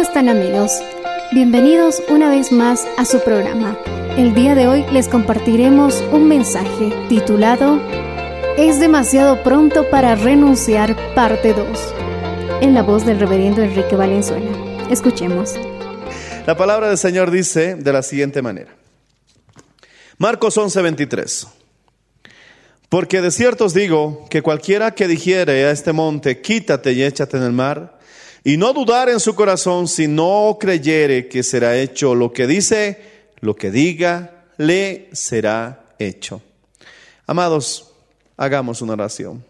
¿Cómo 0.00 0.08
están 0.08 0.30
amigos? 0.30 0.72
Bienvenidos 1.30 2.02
una 2.08 2.30
vez 2.30 2.52
más 2.52 2.86
a 2.96 3.04
su 3.04 3.22
programa. 3.22 3.76
El 4.16 4.32
día 4.32 4.54
de 4.54 4.66
hoy 4.66 4.86
les 4.90 5.08
compartiremos 5.08 6.02
un 6.10 6.26
mensaje 6.26 6.90
titulado 7.10 7.78
Es 8.56 8.80
demasiado 8.80 9.42
pronto 9.42 9.90
para 9.90 10.14
renunciar, 10.14 10.96
parte 11.14 11.52
2, 11.52 11.66
en 12.62 12.72
la 12.72 12.82
voz 12.82 13.04
del 13.04 13.20
reverendo 13.20 13.60
Enrique 13.60 13.94
Valenzuela. 13.94 14.50
Escuchemos. 14.88 15.56
La 16.46 16.56
palabra 16.56 16.88
del 16.88 16.96
Señor 16.96 17.30
dice 17.30 17.74
de 17.74 17.92
la 17.92 18.02
siguiente 18.02 18.40
manera. 18.40 18.74
Marcos 20.16 20.56
11:23. 20.56 21.46
Porque 22.88 23.20
de 23.20 23.30
cierto 23.30 23.66
os 23.66 23.74
digo 23.74 24.26
que 24.30 24.40
cualquiera 24.40 24.94
que 24.94 25.06
dijere 25.06 25.66
a 25.66 25.72
este 25.72 25.92
monte, 25.92 26.40
quítate 26.40 26.92
y 26.92 27.02
échate 27.02 27.36
en 27.36 27.42
el 27.42 27.52
mar, 27.52 27.99
y 28.44 28.56
no 28.56 28.72
dudar 28.72 29.08
en 29.08 29.20
su 29.20 29.34
corazón, 29.34 29.88
si 29.88 30.08
no 30.08 30.56
creyere 30.58 31.28
que 31.28 31.42
será 31.42 31.76
hecho 31.76 32.14
lo 32.14 32.32
que 32.32 32.46
dice, 32.46 33.02
lo 33.40 33.54
que 33.54 33.70
diga, 33.70 34.44
le 34.56 35.08
será 35.12 35.84
hecho. 35.98 36.40
Amados, 37.26 37.92
hagamos 38.36 38.82
una 38.82 38.94
oración. 38.94 39.44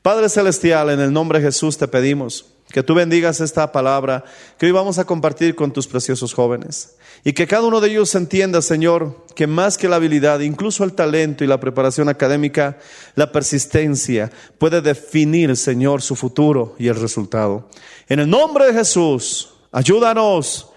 Padre 0.00 0.28
Celestial, 0.28 0.90
en 0.90 1.00
el 1.00 1.12
nombre 1.12 1.38
de 1.38 1.46
Jesús 1.46 1.78
te 1.78 1.86
pedimos 1.86 2.46
que 2.72 2.82
tú 2.82 2.94
bendigas 2.94 3.40
esta 3.40 3.70
palabra 3.70 4.24
que 4.58 4.66
hoy 4.66 4.72
vamos 4.72 4.98
a 4.98 5.04
compartir 5.04 5.54
con 5.54 5.72
tus 5.72 5.86
preciosos 5.86 6.32
jóvenes. 6.32 6.96
Y 7.24 7.34
que 7.34 7.46
cada 7.46 7.66
uno 7.66 7.80
de 7.80 7.90
ellos 7.90 8.14
entienda, 8.16 8.60
Señor, 8.62 9.26
que 9.36 9.46
más 9.46 9.78
que 9.78 9.88
la 9.88 9.96
habilidad, 9.96 10.40
incluso 10.40 10.82
el 10.82 10.92
talento 10.92 11.44
y 11.44 11.46
la 11.46 11.60
preparación 11.60 12.08
académica, 12.08 12.78
la 13.14 13.30
persistencia 13.30 14.30
puede 14.58 14.80
definir, 14.80 15.56
Señor, 15.56 16.02
su 16.02 16.16
futuro 16.16 16.74
y 16.78 16.88
el 16.88 16.96
resultado. 16.96 17.68
En 18.08 18.18
el 18.18 18.28
nombre 18.28 18.66
de 18.66 18.74
Jesús, 18.74 19.54
ayúdanos. 19.70 20.68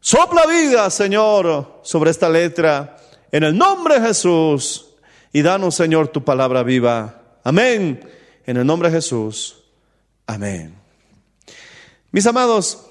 Sopla 0.00 0.46
vida, 0.46 0.90
Señor, 0.90 1.80
sobre 1.82 2.10
esta 2.10 2.28
letra. 2.28 2.96
En 3.30 3.44
el 3.44 3.56
nombre 3.56 4.00
de 4.00 4.08
Jesús. 4.08 4.86
Y 5.32 5.42
danos, 5.42 5.74
Señor, 5.74 6.08
tu 6.08 6.24
palabra 6.24 6.62
viva. 6.62 7.22
Amén. 7.42 8.08
En 8.46 8.56
el 8.56 8.66
nombre 8.66 8.90
de 8.90 8.96
Jesús. 8.96 9.56
Amén. 10.26 10.74
Mis 12.10 12.26
amados, 12.26 12.86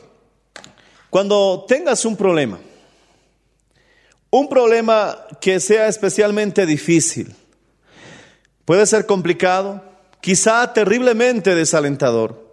cuando 1.10 1.66
tengas 1.68 2.04
un 2.06 2.18
problema, 2.18 2.60
un 4.40 4.50
problema 4.50 5.28
que 5.40 5.60
sea 5.60 5.88
especialmente 5.88 6.66
difícil, 6.66 7.36
puede 8.66 8.84
ser 8.88 9.06
complicado, 9.06 9.84
quizá 10.22 10.74
terriblemente 10.74 11.54
desalentador. 11.54 12.44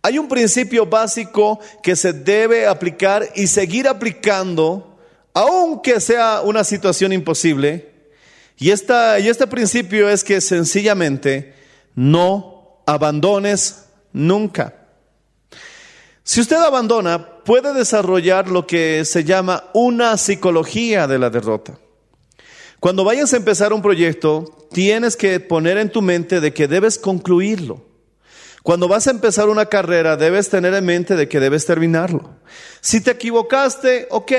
Hay 0.00 0.16
un 0.20 0.28
principio 0.28 0.86
básico 0.86 1.58
que 1.82 1.96
se 1.96 2.12
debe 2.12 2.68
aplicar 2.68 3.28
y 3.34 3.48
seguir 3.48 3.88
aplicando, 3.88 4.96
aunque 5.34 5.98
sea 5.98 6.40
una 6.42 6.62
situación 6.62 7.12
imposible. 7.12 7.90
Y, 8.56 8.70
esta, 8.70 9.18
y 9.18 9.28
este 9.28 9.48
principio 9.48 10.08
es 10.08 10.22
que 10.22 10.40
sencillamente 10.40 11.52
no 11.96 12.80
abandones 12.86 13.86
nunca. 14.12 14.81
Si 16.24 16.40
usted 16.40 16.56
abandona, 16.56 17.42
puede 17.44 17.74
desarrollar 17.74 18.48
lo 18.48 18.66
que 18.66 19.04
se 19.04 19.24
llama 19.24 19.64
una 19.74 20.16
psicología 20.16 21.08
de 21.08 21.18
la 21.18 21.30
derrota. 21.30 21.78
Cuando 22.78 23.04
vayas 23.04 23.32
a 23.32 23.36
empezar 23.36 23.72
un 23.72 23.82
proyecto, 23.82 24.68
tienes 24.72 25.16
que 25.16 25.40
poner 25.40 25.78
en 25.78 25.90
tu 25.90 26.00
mente 26.00 26.40
de 26.40 26.52
que 26.52 26.68
debes 26.68 26.98
concluirlo. 26.98 27.84
Cuando 28.62 28.86
vas 28.86 29.08
a 29.08 29.10
empezar 29.10 29.48
una 29.48 29.66
carrera, 29.66 30.16
debes 30.16 30.48
tener 30.48 30.74
en 30.74 30.84
mente 30.84 31.16
de 31.16 31.28
que 31.28 31.40
debes 31.40 31.66
terminarlo. 31.66 32.36
Si 32.80 33.00
te 33.00 33.10
equivocaste, 33.10 34.06
ok, 34.10 34.32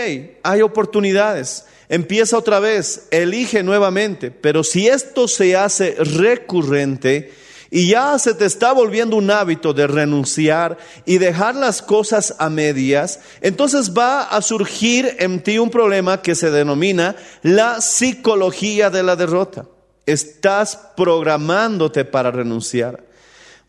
hay 0.43 0.61
oportunidades. 0.61 1.65
Empieza 1.89 2.37
otra 2.37 2.59
vez, 2.61 3.07
elige 3.11 3.63
nuevamente. 3.63 4.31
Pero 4.31 4.63
si 4.63 4.87
esto 4.87 5.27
se 5.27 5.57
hace 5.57 5.95
recurrente, 5.99 7.33
y 7.75 7.87
ya 7.87 8.19
se 8.19 8.35
te 8.35 8.45
está 8.45 8.71
volviendo 8.71 9.15
un 9.15 9.31
hábito 9.31 9.73
de 9.73 9.87
renunciar 9.87 10.77
y 11.05 11.17
dejar 11.17 11.55
las 11.55 11.81
cosas 11.81 12.35
a 12.37 12.51
medias, 12.51 13.19
entonces 13.41 13.97
va 13.97 14.25
a 14.25 14.43
surgir 14.43 15.15
en 15.17 15.41
ti 15.41 15.57
un 15.57 15.71
problema 15.71 16.21
que 16.21 16.35
se 16.35 16.51
denomina 16.51 17.15
la 17.41 17.81
psicología 17.81 18.91
de 18.91 19.01
la 19.01 19.15
derrota. 19.15 19.65
Estás 20.05 20.77
programándote 20.95 22.05
para 22.05 22.29
renunciar. 22.29 23.03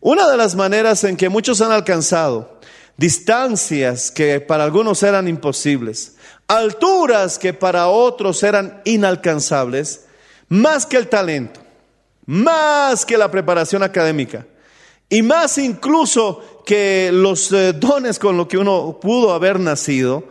Una 0.01 0.29
de 0.29 0.37
las 0.37 0.53
maneras 0.53 1.03
en 1.03 1.17
que 1.17 1.29
muchos 1.29 1.59
han 1.61 1.71
alcanzado 1.71 2.59
distancias 2.97 4.11
que 4.11 4.39
para 4.39 4.65
algunos 4.65 5.01
eran 5.01 5.27
imposibles, 5.27 6.13
alturas 6.47 7.39
que 7.39 7.55
para 7.55 7.87
otros 7.87 8.43
eran 8.43 8.83
inalcanzables, 8.85 10.01
más 10.47 10.85
que 10.85 10.97
el 10.97 11.07
talento 11.07 11.64
más 12.25 13.05
que 13.05 13.17
la 13.17 13.29
preparación 13.29 13.83
académica 13.83 14.45
y 15.09 15.21
más 15.21 15.57
incluso 15.57 16.63
que 16.65 17.11
los 17.13 17.51
eh, 17.51 17.73
dones 17.73 18.19
con 18.19 18.37
los 18.37 18.47
que 18.47 18.57
uno 18.57 18.99
pudo 18.99 19.33
haber 19.33 19.59
nacido, 19.59 20.23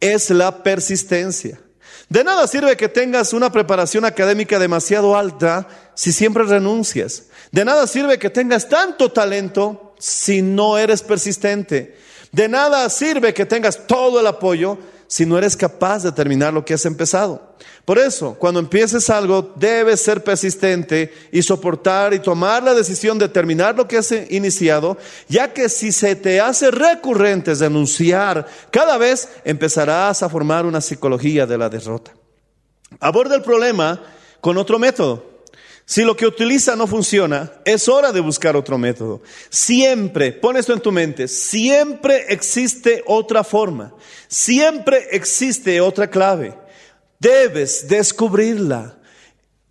es 0.00 0.30
la 0.30 0.62
persistencia. 0.62 1.60
De 2.08 2.24
nada 2.24 2.46
sirve 2.46 2.76
que 2.76 2.88
tengas 2.88 3.32
una 3.32 3.52
preparación 3.52 4.04
académica 4.04 4.58
demasiado 4.58 5.16
alta 5.16 5.68
si 5.94 6.12
siempre 6.12 6.44
renuncias. 6.44 7.24
De 7.50 7.64
nada 7.64 7.86
sirve 7.86 8.18
que 8.18 8.30
tengas 8.30 8.68
tanto 8.68 9.12
talento 9.12 9.94
si 9.98 10.42
no 10.42 10.78
eres 10.78 11.02
persistente. 11.02 11.96
De 12.32 12.48
nada 12.48 12.88
sirve 12.90 13.34
que 13.34 13.46
tengas 13.46 13.86
todo 13.86 14.20
el 14.20 14.26
apoyo 14.26 14.78
si 15.12 15.26
no 15.26 15.36
eres 15.36 15.58
capaz 15.58 16.04
de 16.04 16.10
terminar 16.10 16.54
lo 16.54 16.64
que 16.64 16.72
has 16.72 16.86
empezado. 16.86 17.54
Por 17.84 17.98
eso, 17.98 18.34
cuando 18.38 18.60
empieces 18.60 19.10
algo, 19.10 19.52
debes 19.56 20.00
ser 20.00 20.24
persistente 20.24 21.12
y 21.30 21.42
soportar 21.42 22.14
y 22.14 22.18
tomar 22.18 22.62
la 22.62 22.72
decisión 22.72 23.18
de 23.18 23.28
terminar 23.28 23.76
lo 23.76 23.86
que 23.86 23.98
has 23.98 24.10
iniciado, 24.30 24.96
ya 25.28 25.52
que 25.52 25.68
si 25.68 25.92
se 25.92 26.16
te 26.16 26.40
hace 26.40 26.70
recurrente 26.70 27.54
denunciar 27.54 28.46
cada 28.70 28.96
vez, 28.96 29.28
empezarás 29.44 30.22
a 30.22 30.30
formar 30.30 30.64
una 30.64 30.80
psicología 30.80 31.44
de 31.44 31.58
la 31.58 31.68
derrota. 31.68 32.14
Aborda 32.98 33.34
el 33.34 33.42
problema 33.42 34.00
con 34.40 34.56
otro 34.56 34.78
método. 34.78 35.31
Si 35.84 36.02
lo 36.02 36.16
que 36.16 36.26
utiliza 36.26 36.76
no 36.76 36.86
funciona, 36.86 37.52
es 37.64 37.88
hora 37.88 38.12
de 38.12 38.20
buscar 38.20 38.56
otro 38.56 38.78
método. 38.78 39.22
Siempre, 39.50 40.32
pon 40.32 40.56
esto 40.56 40.72
en 40.72 40.80
tu 40.80 40.92
mente, 40.92 41.28
siempre 41.28 42.26
existe 42.28 43.02
otra 43.06 43.44
forma, 43.44 43.94
siempre 44.28 45.08
existe 45.10 45.80
otra 45.80 46.08
clave. 46.08 46.56
Debes 47.18 47.88
descubrirla 47.88 48.96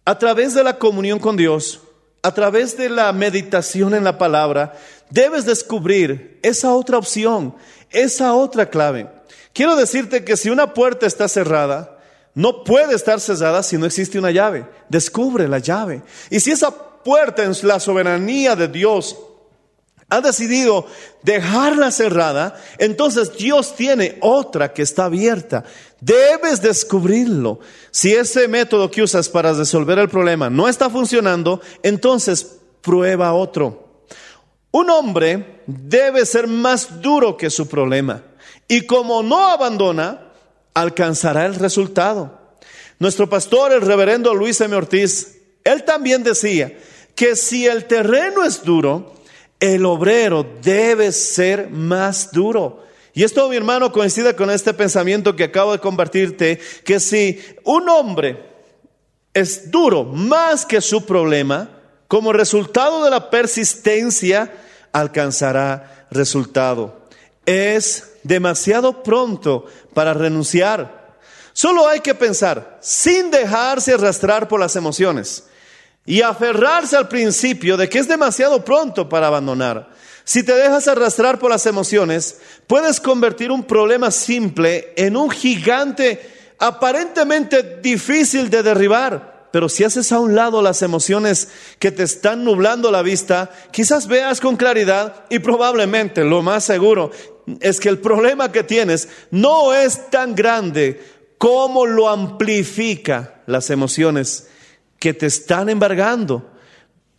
a 0.06 0.18
través 0.18 0.54
de 0.54 0.64
la 0.64 0.78
comunión 0.78 1.20
con 1.20 1.38
Dios, 1.38 1.82
a 2.24 2.34
través 2.34 2.78
de 2.78 2.90
la 2.90 3.12
meditación 3.14 3.94
en 3.94 4.04
la 4.04 4.18
palabra, 4.18 4.78
debes 5.10 5.46
descubrir 5.46 6.40
esa 6.44 6.74
otra 6.74 6.98
opción, 6.98 7.56
esa 7.90 8.34
otra 8.34 8.70
clave. 8.70 9.10
Quiero 9.54 9.76
decirte 9.76 10.24
que 10.24 10.38
si 10.38 10.50
una 10.50 10.74
puerta 10.74 11.06
está 11.06 11.28
cerrada, 11.28 11.91
no 12.34 12.64
puede 12.64 12.96
estar 12.96 13.20
cerrada 13.20 13.62
si 13.64 13.78
no 13.78 13.86
existe 13.86 14.18
una 14.18 14.32
llave. 14.32 14.66
Descubre 14.90 15.48
la 15.48 15.60
llave. 15.60 16.02
Y 16.30 16.40
si 16.40 16.52
esa 16.52 16.72
puerta 16.72 17.44
en 17.44 17.54
la 17.64 17.80
soberanía 17.80 18.56
de 18.56 18.68
Dios 18.68 19.18
ha 20.10 20.22
decidido 20.22 20.86
dejarla 21.24 21.92
cerrada, 21.92 22.62
entonces 22.78 23.36
Dios 23.38 23.76
tiene 23.76 24.18
otra 24.22 24.74
que 24.74 24.82
está 24.82 25.06
abierta. 25.06 25.64
Debes 26.00 26.62
descubrirlo. 26.62 27.60
Si 27.92 28.14
ese 28.14 28.48
método 28.48 28.92
que 28.92 29.04
usas 29.04 29.30
para 29.30 29.54
resolver 29.54 30.00
el 30.00 30.10
problema 30.10 30.50
no 30.50 30.68
está 30.68 30.90
funcionando, 30.90 31.62
entonces 31.82 32.60
prueba 32.82 33.34
otro. 33.34 34.06
Un 34.72 34.90
hombre 34.90 35.62
debe 35.68 36.26
ser 36.26 36.48
más 36.48 37.02
duro 37.02 37.36
que 37.36 37.50
su 37.50 37.68
problema 37.68 38.24
y 38.68 38.86
como 38.86 39.22
no 39.22 39.50
abandona, 39.50 40.31
alcanzará 40.74 41.46
el 41.46 41.56
resultado. 41.56 42.40
Nuestro 43.00 43.30
pastor, 43.30 43.72
el 43.72 43.82
reverendo 43.82 44.34
Luis 44.34 44.62
M. 44.62 44.76
Ortiz, 44.76 45.40
él 45.64 45.84
también 45.84 46.24
decía 46.24 46.78
que 47.16 47.36
si 47.36 47.68
el 47.68 47.86
terreno 47.86 48.44
es 48.44 48.64
duro, 48.64 49.14
el 49.60 49.86
obrero 49.86 50.46
debe 50.62 51.12
ser 51.12 51.70
más 51.70 52.32
duro. 52.32 52.84
Y 53.14 53.24
esto, 53.24 53.50
mi 53.50 53.58
hermano, 53.58 53.92
coincide 53.92 54.36
con 54.36 54.50
este 54.50 54.74
pensamiento 54.74 55.36
que 55.36 55.46
acabo 55.46 55.74
de 55.74 55.80
compartirte, 55.80 56.60
que 56.86 57.00
si 57.00 57.40
un 57.64 57.90
hombre 57.90 58.50
es 59.34 59.70
duro 59.70 60.04
más 60.04 60.66
que 60.66 60.82
su 60.82 61.06
problema, 61.06 61.70
como 62.08 62.34
resultado 62.34 63.04
de 63.04 63.10
la 63.10 63.30
persistencia, 63.30 64.54
alcanzará 64.92 66.08
resultado. 66.12 67.08
Es 67.46 68.11
demasiado 68.24 69.04
pronto 69.04 69.66
para 69.94 70.14
renunciar. 70.14 71.18
Solo 71.54 71.88
hay 71.88 72.00
que 72.00 72.16
pensar, 72.16 72.80
sin 72.82 73.30
dejarse 73.32 73.94
arrastrar 73.94 74.48
por 74.48 74.60
las 74.60 74.76
emociones 74.76 75.46
y 76.06 76.22
aferrarse 76.22 76.96
al 76.96 77.08
principio 77.08 77.78
de 77.78 77.90
que 77.90 78.00
es 78.00 78.08
demasiado 78.08 78.64
pronto 78.64 79.08
para 79.08 79.28
abandonar. 79.28 79.90
Si 80.24 80.44
te 80.44 80.54
dejas 80.54 80.88
arrastrar 80.88 81.40
por 81.40 81.52
las 81.52 81.66
emociones, 81.66 82.40
puedes 82.68 83.00
convertir 83.00 83.52
un 83.52 83.64
problema 83.64 84.12
simple 84.12 84.94
en 84.96 85.18
un 85.18 85.30
gigante 85.30 86.56
aparentemente 86.60 87.80
difícil 87.82 88.50
de 88.50 88.64
derribar. 88.64 89.50
Pero 89.52 89.68
si 89.68 89.84
haces 89.84 90.12
a 90.12 90.20
un 90.20 90.34
lado 90.34 90.62
las 90.62 90.82
emociones 90.82 91.50
que 91.78 91.92
te 91.92 92.04
están 92.04 92.46
nublando 92.46 92.90
la 92.90 93.02
vista, 93.02 93.50
quizás 93.72 94.08
veas 94.08 94.40
con 94.40 94.56
claridad 94.56 95.26
y 95.30 95.40
probablemente 95.40 96.24
lo 96.24 96.42
más 96.42 96.64
seguro 96.64 97.12
es 97.60 97.80
que 97.80 97.90
el 97.90 98.00
problema 98.00 98.52
que 98.52 98.64
tienes 98.64 99.10
no 99.32 99.74
es 99.74 100.10
tan 100.10 100.36
grande 100.36 101.02
como 101.38 101.86
lo 101.86 102.08
amplifica 102.08 103.42
las 103.48 103.70
emociones 103.70 104.48
que 105.00 105.14
te 105.14 105.26
están 105.26 105.70
embargando. 105.70 106.52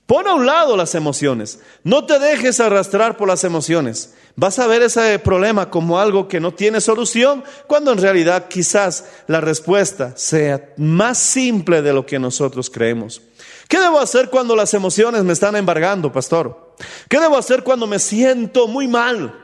Pon 0.07 0.27
a 0.29 0.35
un 0.35 0.47
lado 0.47 0.77
las 0.77 0.95
emociones. 0.95 1.61
No 1.85 2.07
te 2.07 2.19
dejes 2.19 2.61
arrastrar 2.61 3.17
por 3.17 3.29
las 3.29 3.45
emociones. 3.45 4.15
Vas 4.37 4.59
a 4.59 4.67
ver 4.67 4.83
ese 4.83 5.19
problema 5.19 5.71
como 5.71 5.99
algo 5.99 6.29
que 6.29 6.41
no 6.41 6.55
tiene 6.55 6.81
solución, 6.81 7.45
cuando 7.67 7.93
en 7.93 7.99
realidad 7.99 8.47
quizás 8.49 9.05
la 9.27 9.41
respuesta 9.41 10.17
sea 10.17 10.73
más 10.77 11.19
simple 11.19 11.83
de 11.83 11.93
lo 11.93 12.07
que 12.07 12.19
nosotros 12.19 12.71
creemos. 12.71 13.21
¿Qué 13.69 13.81
debo 13.81 14.01
hacer 14.01 14.31
cuando 14.31 14.55
las 14.55 14.75
emociones 14.75 15.25
me 15.25 15.33
están 15.33 15.57
embargando, 15.57 16.13
pastor? 16.13 16.75
¿Qué 17.09 17.19
debo 17.19 17.37
hacer 17.37 17.63
cuando 17.63 17.87
me 17.87 17.99
siento 17.99 18.69
muy 18.69 18.87
mal? 18.87 19.42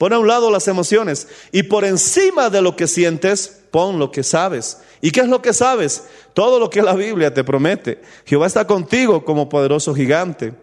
Pon 0.00 0.14
a 0.14 0.18
un 0.18 0.26
lado 0.26 0.50
las 0.50 0.66
emociones 0.66 1.28
y 1.52 1.64
por 1.64 1.84
encima 1.84 2.48
de 2.48 2.62
lo 2.62 2.74
que 2.74 2.86
sientes, 2.86 3.60
pon 3.70 3.98
lo 3.98 4.10
que 4.10 4.22
sabes. 4.22 4.78
¿Y 5.02 5.10
qué 5.10 5.20
es 5.20 5.28
lo 5.28 5.42
que 5.42 5.52
sabes? 5.52 6.04
Todo 6.32 6.58
lo 6.58 6.70
que 6.70 6.80
la 6.80 6.94
Biblia 6.94 7.34
te 7.34 7.44
promete. 7.44 8.00
Jehová 8.24 8.46
está 8.46 8.66
contigo 8.66 9.26
como 9.26 9.50
poderoso 9.50 9.94
gigante. 9.94 10.54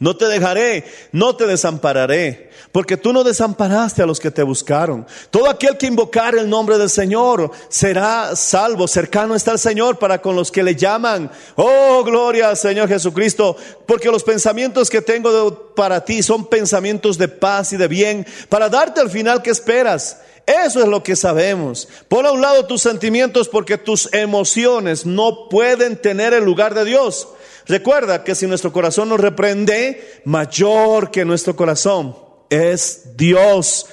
No 0.00 0.16
te 0.16 0.26
dejaré, 0.26 0.84
no 1.12 1.36
te 1.36 1.46
desampararé, 1.46 2.50
porque 2.72 2.96
tú 2.96 3.12
no 3.12 3.24
desamparaste 3.24 4.02
a 4.02 4.06
los 4.06 4.18
que 4.18 4.30
te 4.30 4.42
buscaron. 4.42 5.06
Todo 5.30 5.48
aquel 5.48 5.76
que 5.76 5.86
invocar 5.86 6.34
el 6.34 6.48
nombre 6.48 6.78
del 6.78 6.90
Señor 6.90 7.50
será 7.68 8.34
salvo, 8.34 8.88
cercano 8.88 9.34
está 9.34 9.52
el 9.52 9.58
Señor 9.58 9.98
para 9.98 10.20
con 10.20 10.36
los 10.36 10.50
que 10.50 10.62
le 10.62 10.74
llaman. 10.74 11.30
Oh, 11.56 12.02
gloria 12.04 12.48
al 12.48 12.56
Señor 12.56 12.88
Jesucristo, 12.88 13.56
porque 13.86 14.10
los 14.10 14.24
pensamientos 14.24 14.90
que 14.90 15.02
tengo 15.02 15.72
para 15.74 16.04
ti 16.04 16.22
son 16.22 16.46
pensamientos 16.46 17.18
de 17.18 17.28
paz 17.28 17.72
y 17.72 17.76
de 17.76 17.88
bien, 17.88 18.26
para 18.48 18.68
darte 18.68 19.00
al 19.00 19.10
final 19.10 19.42
que 19.42 19.50
esperas. 19.50 20.18
Eso 20.46 20.80
es 20.82 20.88
lo 20.88 21.02
que 21.02 21.16
sabemos. 21.16 21.88
Pon 22.08 22.26
a 22.26 22.32
un 22.32 22.42
lado 22.42 22.66
tus 22.66 22.82
sentimientos 22.82 23.48
porque 23.48 23.78
tus 23.78 24.12
emociones 24.12 25.06
no 25.06 25.48
pueden 25.48 25.96
tener 25.96 26.34
el 26.34 26.44
lugar 26.44 26.74
de 26.74 26.84
Dios. 26.84 27.28
Recuerda 27.66 28.24
que 28.24 28.34
si 28.34 28.46
nuestro 28.46 28.72
corazón 28.72 29.08
nos 29.08 29.20
reprende, 29.20 30.20
mayor 30.24 31.10
que 31.10 31.24
nuestro 31.24 31.56
corazón 31.56 32.16
es 32.50 33.16
Dios. 33.16 33.86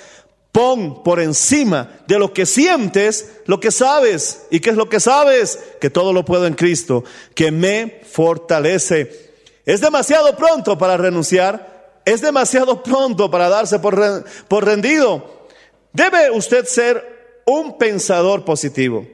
Pon 0.51 1.01
por 1.03 1.21
encima 1.21 2.01
de 2.07 2.19
lo 2.19 2.33
que 2.33 2.45
sientes 2.45 3.31
lo 3.45 3.61
que 3.61 3.71
sabes. 3.71 4.43
¿Y 4.49 4.59
qué 4.59 4.71
es 4.71 4.75
lo 4.75 4.89
que 4.89 4.99
sabes? 4.99 5.57
Que 5.79 5.89
todo 5.89 6.11
lo 6.11 6.25
puedo 6.25 6.45
en 6.45 6.55
Cristo, 6.55 7.05
que 7.33 7.51
me 7.51 8.01
fortalece. 8.03 9.31
Es 9.65 9.79
demasiado 9.79 10.35
pronto 10.35 10.77
para 10.77 10.97
renunciar. 10.97 12.01
Es 12.03 12.19
demasiado 12.19 12.83
pronto 12.83 13.31
para 13.31 13.47
darse 13.47 13.79
por, 13.79 14.25
por 14.49 14.65
rendido. 14.65 15.47
Debe 15.93 16.31
usted 16.31 16.65
ser 16.65 17.41
un 17.45 17.77
pensador 17.77 18.43
positivo. 18.43 19.07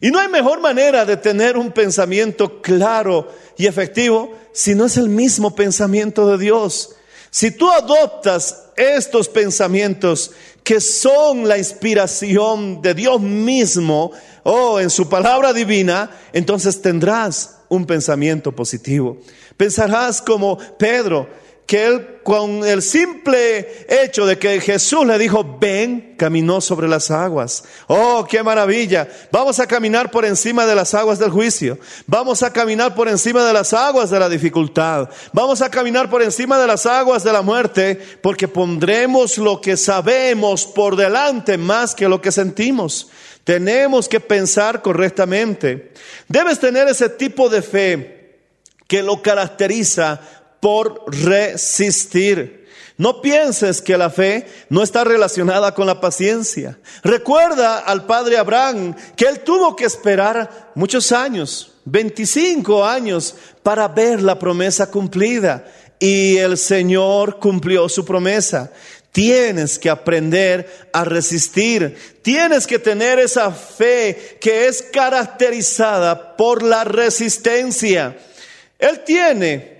Y 0.00 0.10
no 0.10 0.18
hay 0.18 0.28
mejor 0.28 0.60
manera 0.60 1.04
de 1.04 1.16
tener 1.16 1.56
un 1.56 1.72
pensamiento 1.72 2.60
claro 2.60 3.28
y 3.56 3.66
efectivo 3.66 4.32
si 4.52 4.74
no 4.74 4.86
es 4.86 4.96
el 4.96 5.08
mismo 5.08 5.54
pensamiento 5.54 6.28
de 6.28 6.38
Dios. 6.38 6.96
Si 7.30 7.50
tú 7.50 7.70
adoptas 7.70 8.64
estos 8.76 9.28
pensamientos 9.28 10.30
que 10.62 10.80
son 10.80 11.46
la 11.46 11.58
inspiración 11.58 12.82
de 12.82 12.94
Dios 12.94 13.20
mismo 13.20 14.12
o 14.42 14.52
oh, 14.52 14.80
en 14.80 14.90
su 14.90 15.08
palabra 15.08 15.52
divina, 15.52 16.10
entonces 16.32 16.80
tendrás 16.80 17.58
un 17.68 17.86
pensamiento 17.86 18.52
positivo. 18.52 19.18
Pensarás 19.56 20.20
como 20.20 20.58
Pedro, 20.78 21.28
que 21.66 21.86
él 21.86 22.16
con 22.22 22.64
el 22.64 22.82
simple 22.82 23.86
hecho 23.88 24.26
de 24.26 24.38
que 24.38 24.60
Jesús 24.60 25.06
le 25.06 25.18
dijo, 25.18 25.58
ven, 25.60 26.14
caminó 26.16 26.60
sobre 26.60 26.88
las 26.88 27.10
aguas. 27.10 27.64
Oh, 27.86 28.26
qué 28.28 28.42
maravilla. 28.42 29.08
Vamos 29.30 29.60
a 29.60 29.66
caminar 29.66 30.10
por 30.10 30.24
encima 30.24 30.66
de 30.66 30.74
las 30.74 30.94
aguas 30.94 31.18
del 31.18 31.30
juicio. 31.30 31.78
Vamos 32.06 32.42
a 32.42 32.52
caminar 32.52 32.94
por 32.94 33.08
encima 33.08 33.44
de 33.44 33.52
las 33.52 33.72
aguas 33.72 34.10
de 34.10 34.18
la 34.18 34.28
dificultad. 34.28 35.08
Vamos 35.32 35.60
a 35.62 35.70
caminar 35.70 36.08
por 36.08 36.22
encima 36.22 36.58
de 36.58 36.66
las 36.66 36.86
aguas 36.86 37.22
de 37.22 37.32
la 37.32 37.42
muerte 37.42 38.00
porque 38.22 38.48
pondremos 38.48 39.38
lo 39.38 39.60
que 39.60 39.76
sabemos 39.76 40.66
por 40.66 40.96
delante 40.96 41.58
más 41.58 41.94
que 41.94 42.08
lo 42.08 42.20
que 42.20 42.32
sentimos. 42.32 43.08
Tenemos 43.44 44.08
que 44.08 44.18
pensar 44.18 44.82
correctamente. 44.82 45.92
Debes 46.26 46.58
tener 46.58 46.88
ese 46.88 47.08
tipo 47.08 47.48
de 47.48 47.62
fe 47.62 48.16
que 48.88 49.02
lo 49.02 49.22
caracteriza 49.22 50.20
por 50.60 51.04
resistir. 51.06 52.66
No 52.98 53.20
pienses 53.20 53.82
que 53.82 53.98
la 53.98 54.08
fe 54.08 54.46
no 54.70 54.82
está 54.82 55.04
relacionada 55.04 55.74
con 55.74 55.86
la 55.86 56.00
paciencia. 56.00 56.78
Recuerda 57.02 57.80
al 57.80 58.06
padre 58.06 58.38
Abraham 58.38 58.94
que 59.14 59.26
él 59.26 59.40
tuvo 59.40 59.76
que 59.76 59.84
esperar 59.84 60.72
muchos 60.74 61.12
años, 61.12 61.72
25 61.84 62.84
años, 62.84 63.34
para 63.62 63.86
ver 63.88 64.22
la 64.22 64.38
promesa 64.38 64.90
cumplida. 64.90 65.66
Y 65.98 66.38
el 66.38 66.56
Señor 66.56 67.38
cumplió 67.38 67.86
su 67.90 68.02
promesa. 68.04 68.72
Tienes 69.12 69.78
que 69.78 69.90
aprender 69.90 70.88
a 70.92 71.04
resistir. 71.04 71.96
Tienes 72.22 72.66
que 72.66 72.78
tener 72.78 73.18
esa 73.18 73.50
fe 73.50 74.38
que 74.40 74.68
es 74.68 74.82
caracterizada 74.90 76.34
por 76.36 76.62
la 76.62 76.84
resistencia. 76.84 78.16
Él 78.78 79.04
tiene 79.04 79.75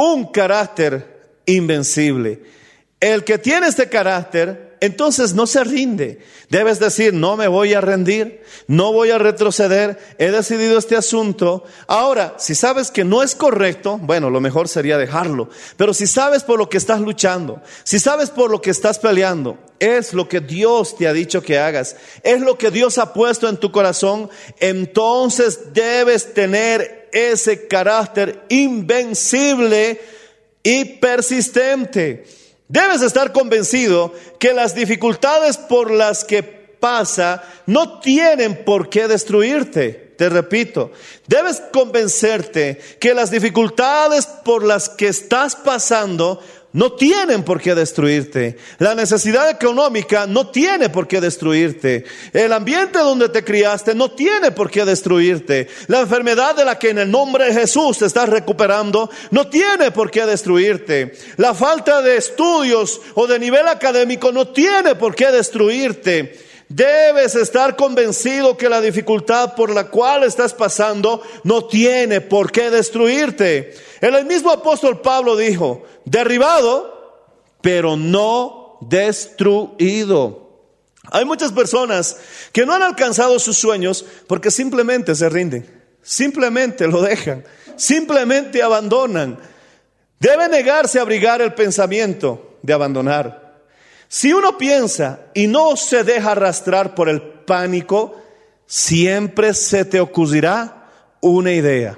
un 0.00 0.24
carácter 0.24 1.28
invencible. 1.44 2.42
El 3.00 3.22
que 3.22 3.36
tiene 3.36 3.66
este 3.66 3.90
carácter, 3.90 4.78
entonces 4.80 5.34
no 5.34 5.46
se 5.46 5.62
rinde. 5.62 6.20
Debes 6.48 6.80
decir, 6.80 7.12
no 7.12 7.36
me 7.36 7.48
voy 7.48 7.74
a 7.74 7.82
rendir, 7.82 8.42
no 8.66 8.94
voy 8.94 9.10
a 9.10 9.18
retroceder, 9.18 9.98
he 10.16 10.30
decidido 10.30 10.78
este 10.78 10.96
asunto. 10.96 11.64
Ahora, 11.86 12.34
si 12.38 12.54
sabes 12.54 12.90
que 12.90 13.04
no 13.04 13.22
es 13.22 13.34
correcto, 13.34 13.98
bueno, 13.98 14.30
lo 14.30 14.40
mejor 14.40 14.68
sería 14.68 14.96
dejarlo. 14.96 15.50
Pero 15.76 15.92
si 15.92 16.06
sabes 16.06 16.44
por 16.44 16.58
lo 16.58 16.70
que 16.70 16.78
estás 16.78 17.02
luchando, 17.02 17.60
si 17.84 17.98
sabes 17.98 18.30
por 18.30 18.50
lo 18.50 18.62
que 18.62 18.70
estás 18.70 18.98
peleando, 18.98 19.58
es 19.78 20.14
lo 20.14 20.30
que 20.30 20.40
Dios 20.40 20.96
te 20.96 21.08
ha 21.08 21.12
dicho 21.12 21.42
que 21.42 21.58
hagas, 21.58 21.96
es 22.22 22.40
lo 22.40 22.56
que 22.56 22.70
Dios 22.70 22.96
ha 22.96 23.12
puesto 23.12 23.50
en 23.50 23.58
tu 23.58 23.70
corazón, 23.70 24.30
entonces 24.60 25.74
debes 25.74 26.32
tener 26.32 26.99
ese 27.12 27.66
carácter 27.66 28.44
invencible 28.48 30.00
y 30.62 30.84
persistente. 30.84 32.24
Debes 32.68 33.02
estar 33.02 33.32
convencido 33.32 34.14
que 34.38 34.52
las 34.52 34.74
dificultades 34.74 35.56
por 35.56 35.90
las 35.90 36.24
que 36.24 36.42
pasa 36.42 37.42
no 37.66 38.00
tienen 38.00 38.64
por 38.64 38.88
qué 38.88 39.08
destruirte. 39.08 40.10
Te 40.16 40.28
repito, 40.28 40.92
debes 41.26 41.62
convencerte 41.72 42.78
que 43.00 43.14
las 43.14 43.30
dificultades 43.30 44.26
por 44.26 44.62
las 44.64 44.90
que 44.90 45.08
estás 45.08 45.56
pasando 45.56 46.40
no 46.72 46.92
tienen 46.92 47.42
por 47.42 47.60
qué 47.60 47.74
destruirte. 47.74 48.56
La 48.78 48.94
necesidad 48.94 49.50
económica 49.50 50.26
no 50.26 50.48
tiene 50.48 50.88
por 50.88 51.08
qué 51.08 51.20
destruirte. 51.20 52.04
El 52.32 52.52
ambiente 52.52 52.98
donde 52.98 53.28
te 53.28 53.44
criaste 53.44 53.94
no 53.94 54.10
tiene 54.12 54.52
por 54.52 54.70
qué 54.70 54.84
destruirte. 54.84 55.68
La 55.88 56.00
enfermedad 56.00 56.54
de 56.54 56.64
la 56.64 56.78
que 56.78 56.90
en 56.90 56.98
el 56.98 57.10
nombre 57.10 57.46
de 57.46 57.54
Jesús 57.54 57.98
te 57.98 58.06
estás 58.06 58.28
recuperando 58.28 59.10
no 59.30 59.48
tiene 59.48 59.90
por 59.90 60.10
qué 60.10 60.26
destruirte. 60.26 61.12
La 61.36 61.54
falta 61.54 62.02
de 62.02 62.16
estudios 62.16 63.00
o 63.14 63.26
de 63.26 63.38
nivel 63.38 63.66
académico 63.66 64.30
no 64.30 64.48
tiene 64.48 64.94
por 64.94 65.14
qué 65.14 65.30
destruirte. 65.32 66.49
Debes 66.70 67.34
estar 67.34 67.74
convencido 67.74 68.56
que 68.56 68.68
la 68.68 68.80
dificultad 68.80 69.56
por 69.56 69.70
la 69.70 69.88
cual 69.88 70.22
estás 70.22 70.54
pasando 70.54 71.20
no 71.42 71.64
tiene 71.64 72.20
por 72.20 72.52
qué 72.52 72.70
destruirte. 72.70 73.74
El 74.00 74.24
mismo 74.24 74.52
apóstol 74.52 75.00
Pablo 75.00 75.36
dijo, 75.36 75.82
derribado, 76.04 77.26
pero 77.60 77.96
no 77.96 78.78
destruido. 78.82 80.60
Hay 81.10 81.24
muchas 81.24 81.50
personas 81.50 82.18
que 82.52 82.64
no 82.64 82.72
han 82.72 82.84
alcanzado 82.84 83.40
sus 83.40 83.58
sueños 83.58 84.04
porque 84.28 84.52
simplemente 84.52 85.16
se 85.16 85.28
rinden, 85.28 85.68
simplemente 86.02 86.86
lo 86.86 87.02
dejan, 87.02 87.44
simplemente 87.74 88.62
abandonan. 88.62 89.40
Debe 90.20 90.48
negarse 90.48 91.00
a 91.00 91.02
abrigar 91.02 91.42
el 91.42 91.52
pensamiento 91.52 92.58
de 92.62 92.72
abandonar. 92.72 93.49
Si 94.12 94.32
uno 94.32 94.58
piensa 94.58 95.20
y 95.34 95.46
no 95.46 95.76
se 95.76 96.02
deja 96.02 96.32
arrastrar 96.32 96.96
por 96.96 97.08
el 97.08 97.22
pánico, 97.22 98.20
siempre 98.66 99.54
se 99.54 99.84
te 99.84 100.00
ocurrirá 100.00 100.90
una 101.20 101.52
idea. 101.52 101.96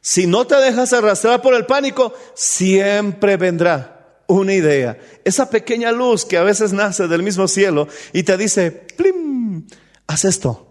Si 0.00 0.28
no 0.28 0.46
te 0.46 0.54
dejas 0.54 0.92
arrastrar 0.92 1.42
por 1.42 1.54
el 1.54 1.66
pánico, 1.66 2.14
siempre 2.34 3.36
vendrá 3.36 4.20
una 4.28 4.54
idea. 4.54 4.96
Esa 5.24 5.50
pequeña 5.50 5.90
luz 5.90 6.24
que 6.24 6.36
a 6.36 6.44
veces 6.44 6.72
nace 6.72 7.08
del 7.08 7.24
mismo 7.24 7.48
cielo 7.48 7.88
y 8.12 8.22
te 8.22 8.36
dice, 8.36 8.70
¡plim! 8.70 9.66
Haz 10.06 10.24
esto. 10.24 10.70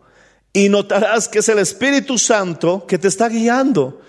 Y 0.53 0.69
notarás 0.69 1.27
que 1.27 1.39
es 1.39 1.49
el 1.49 1.59
Espíritu 1.59 2.17
Santo 2.17 2.85
que 2.87 2.97
te 2.97 3.09
está 3.09 3.27
guiando. 3.27 3.99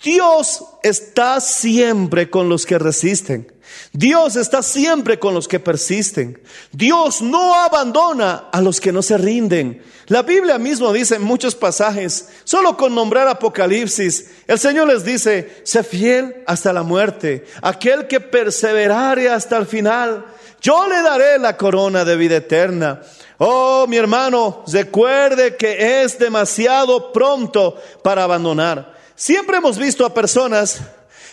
Dios 0.00 0.64
está 0.84 1.40
siempre 1.40 2.30
con 2.30 2.48
los 2.48 2.66
que 2.66 2.78
resisten. 2.78 3.52
Dios 3.92 4.36
está 4.36 4.62
siempre 4.62 5.18
con 5.18 5.34
los 5.34 5.48
que 5.48 5.60
persisten. 5.60 6.40
Dios 6.72 7.22
no 7.22 7.54
abandona 7.54 8.48
a 8.52 8.60
los 8.60 8.80
que 8.80 8.92
no 8.92 9.02
se 9.02 9.18
rinden. 9.18 9.82
La 10.06 10.22
Biblia 10.22 10.58
mismo 10.58 10.92
dice 10.92 11.16
en 11.16 11.22
muchos 11.22 11.54
pasajes, 11.54 12.28
solo 12.44 12.76
con 12.76 12.94
nombrar 12.94 13.28
Apocalipsis, 13.28 14.30
el 14.46 14.58
Señor 14.58 14.88
les 14.88 15.04
dice, 15.04 15.60
sé 15.64 15.82
fiel 15.82 16.42
hasta 16.46 16.72
la 16.72 16.82
muerte, 16.82 17.46
aquel 17.62 18.06
que 18.06 18.20
perseverare 18.20 19.28
hasta 19.28 19.56
el 19.56 19.66
final, 19.66 20.24
yo 20.60 20.88
le 20.88 21.02
daré 21.02 21.38
la 21.38 21.56
corona 21.56 22.04
de 22.04 22.16
vida 22.16 22.36
eterna. 22.36 23.02
Oh, 23.38 23.86
mi 23.86 23.96
hermano, 23.96 24.64
recuerde 24.72 25.56
que 25.56 26.02
es 26.02 26.18
demasiado 26.18 27.12
pronto 27.12 27.76
para 28.02 28.24
abandonar. 28.24 28.96
Siempre 29.14 29.58
hemos 29.58 29.78
visto 29.78 30.04
a 30.04 30.14
personas 30.14 30.80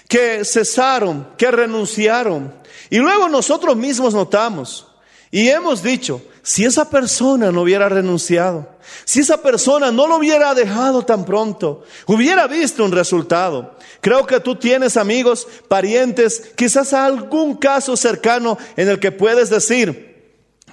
que 0.08 0.46
cesaron, 0.46 1.28
que 1.38 1.52
renunciaron. 1.52 2.54
Y 2.90 2.98
luego 2.98 3.30
nosotros 3.30 3.76
mismos 3.76 4.14
notamos 4.14 4.88
y 5.32 5.50
hemos 5.50 5.84
dicho, 5.84 6.22
si 6.44 6.64
esa 6.64 6.90
persona 6.90 7.52
no 7.52 7.64
hubiera 7.64 7.90
renunciado, 7.90 8.70
si 9.04 9.22
esa 9.22 9.42
persona 9.42 9.92
no 9.92 10.08
lo 10.08 10.18
hubiera 10.18 10.54
dejado 10.54 11.04
tan 11.04 11.26
pronto, 11.26 11.84
hubiera 12.06 12.48
visto 12.48 12.86
un 12.86 12.92
resultado. 12.92 13.76
Creo 14.00 14.26
que 14.26 14.40
tú 14.40 14.56
tienes 14.56 14.96
amigos, 14.96 15.48
parientes, 15.68 16.54
quizás 16.56 16.94
algún 16.94 17.56
caso 17.56 17.98
cercano 17.98 18.58
en 18.78 18.88
el 18.88 19.00
que 19.00 19.12
puedes 19.12 19.50
decir, 19.50 20.16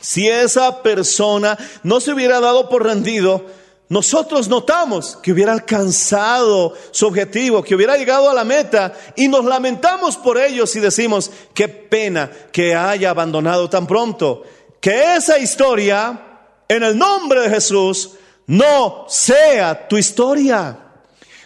si 0.01 0.29
esa 0.29 0.83
persona 0.83 1.59
no 1.83 2.01
se 2.01 2.13
hubiera 2.13 2.39
dado 2.39 2.69
por 2.69 2.85
rendido, 2.85 3.47
nosotros 3.93 4.49
notamos 4.49 5.19
que 5.23 5.33
hubiera 5.33 5.53
alcanzado 5.53 6.73
su 6.93 7.07
objetivo, 7.07 7.63
que 7.63 7.75
hubiera 7.75 7.99
llegado 7.99 8.31
a 8.31 8.33
la 8.33 8.43
meta 8.43 8.95
y 9.17 9.29
nos 9.29 9.45
lamentamos 9.45 10.17
por 10.17 10.39
ellos 10.39 10.75
y 10.77 10.81
decimos, 10.81 11.31
qué 11.53 11.69
pena 11.69 12.31
que 12.51 12.75
haya 12.75 13.11
abandonado 13.11 13.69
tan 13.69 13.87
pronto. 13.87 14.45
Que 14.81 15.17
esa 15.17 15.39
historia, 15.39 16.19
en 16.69 16.83
el 16.83 16.97
nombre 16.97 17.43
de 17.43 17.51
Jesús, 17.51 18.13
no 18.47 19.05
sea 19.11 19.87
tu 19.87 19.99
historia. 19.99 20.79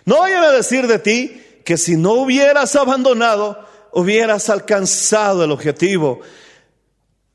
No 0.05 0.21
vayan 0.21 0.45
a 0.45 0.53
decir 0.53 0.87
de 0.87 1.01
ti 1.01 1.43
que 1.65 1.77
si 1.77 1.97
no 1.97 2.13
hubieras 2.13 2.77
abandonado, 2.77 3.59
hubieras 3.91 4.51
alcanzado 4.51 5.43
el 5.43 5.51
objetivo. 5.51 6.21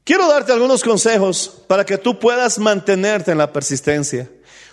Quiero 0.05 0.29
darte 0.29 0.53
algunos 0.53 0.81
consejos 0.81 1.63
para 1.67 1.85
que 1.85 1.97
tú 1.97 2.17
puedas 2.17 2.57
mantenerte 2.59 3.33
en 3.33 3.39
la 3.39 3.51
persistencia. 3.51 4.29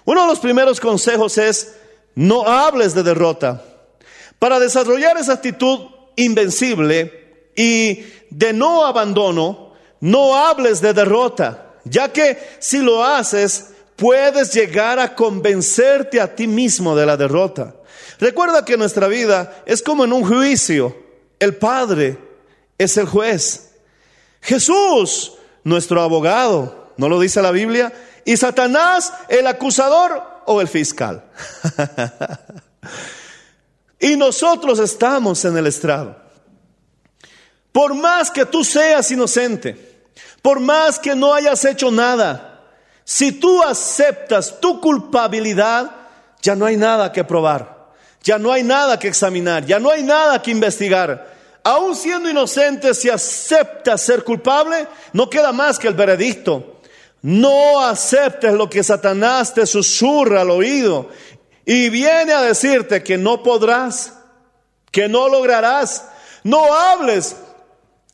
Uno 0.09 0.23
de 0.23 0.29
los 0.29 0.39
primeros 0.39 0.81
consejos 0.81 1.37
es, 1.37 1.75
no 2.15 2.49
hables 2.49 2.95
de 2.95 3.03
derrota. 3.03 3.63
Para 4.39 4.59
desarrollar 4.59 5.19
esa 5.19 5.35
actitud 5.35 5.81
invencible 6.17 7.51
y 7.55 8.07
de 8.31 8.55
no 8.55 8.87
abandono, 8.87 9.75
no 10.01 10.35
hables 10.35 10.81
de 10.81 10.95
derrota, 10.95 11.75
ya 11.85 12.11
que 12.11 12.39
si 12.59 12.79
lo 12.79 13.05
haces, 13.05 13.73
puedes 13.97 14.55
llegar 14.55 14.99
a 14.99 15.15
convencerte 15.15 16.23
a 16.23 16.35
ti 16.35 16.47
mismo 16.47 16.97
de 16.97 17.05
la 17.05 17.19
derrota. 17.19 17.75
Recuerda 18.19 18.65
que 18.65 18.79
nuestra 18.79 19.09
vida 19.09 19.63
es 19.67 19.83
como 19.83 20.05
en 20.05 20.15
un 20.15 20.25
juicio. 20.25 20.97
El 21.39 21.57
Padre 21.57 22.17
es 22.79 22.97
el 22.97 23.05
juez. 23.05 23.73
Jesús, 24.41 25.35
nuestro 25.65 26.01
abogado, 26.01 26.95
¿no 26.97 27.11
lo 27.11 27.21
dice 27.21 27.43
la 27.43 27.51
Biblia? 27.51 27.93
Y 28.29 28.37
Satanás 28.37 29.11
el 29.31 29.47
acusador 29.47 30.23
o 30.45 30.61
el 30.61 30.69
fiscal. 30.69 31.25
y 33.99 34.17
nosotros 34.17 34.79
estamos 34.81 35.43
en 35.47 35.57
el 35.57 35.67
estrado. 35.67 36.15
Por 37.73 37.95
más 37.95 38.31
que 38.31 38.45
tú 38.45 38.65
seas 38.65 39.11
inocente, 39.11 40.05
por 40.43 40.61
más 40.61 40.99
que 40.99 41.15
no 41.15 41.33
hayas 41.33 41.65
hecho 41.65 41.91
nada, 41.91 42.67
si 43.03 43.33
tú 43.33 43.63
aceptas 43.63 44.61
tu 44.61 44.79
culpabilidad, 44.79 45.91
ya 46.43 46.55
no 46.55 46.67
hay 46.67 46.77
nada 46.77 47.11
que 47.11 47.25
probar, 47.25 47.89
ya 48.23 48.39
no 48.39 48.53
hay 48.53 48.63
nada 48.63 48.99
que 48.99 49.09
examinar, 49.09 49.65
ya 49.65 49.79
no 49.79 49.91
hay 49.91 50.03
nada 50.03 50.43
que 50.43 50.51
investigar. 50.51 51.35
Aún 51.65 51.97
siendo 51.97 52.29
inocente, 52.29 52.93
si 52.93 53.09
aceptas 53.09 54.03
ser 54.03 54.23
culpable, 54.23 54.87
no 55.15 55.31
queda 55.31 55.51
más 55.51 55.79
que 55.79 55.89
el 55.89 55.95
veredicto. 55.95 56.75
No 57.23 57.81
aceptes 57.81 58.53
lo 58.53 58.71
que 58.71 58.83
Satanás 58.83 59.55
te 59.55 59.67
susurra 59.67 60.43
al 60.43 60.51
oído 60.51 61.09
y 61.65 61.91
viene 61.91 62.33
a 62.33 62.43
decirte 62.43 63.03
que 63.03 63.19
no 63.19 63.43
podrás, 63.43 64.15
que 64.91 65.09
no 65.09 65.29
lograrás. 65.29 66.05
No 66.45 66.73
hables 66.73 67.37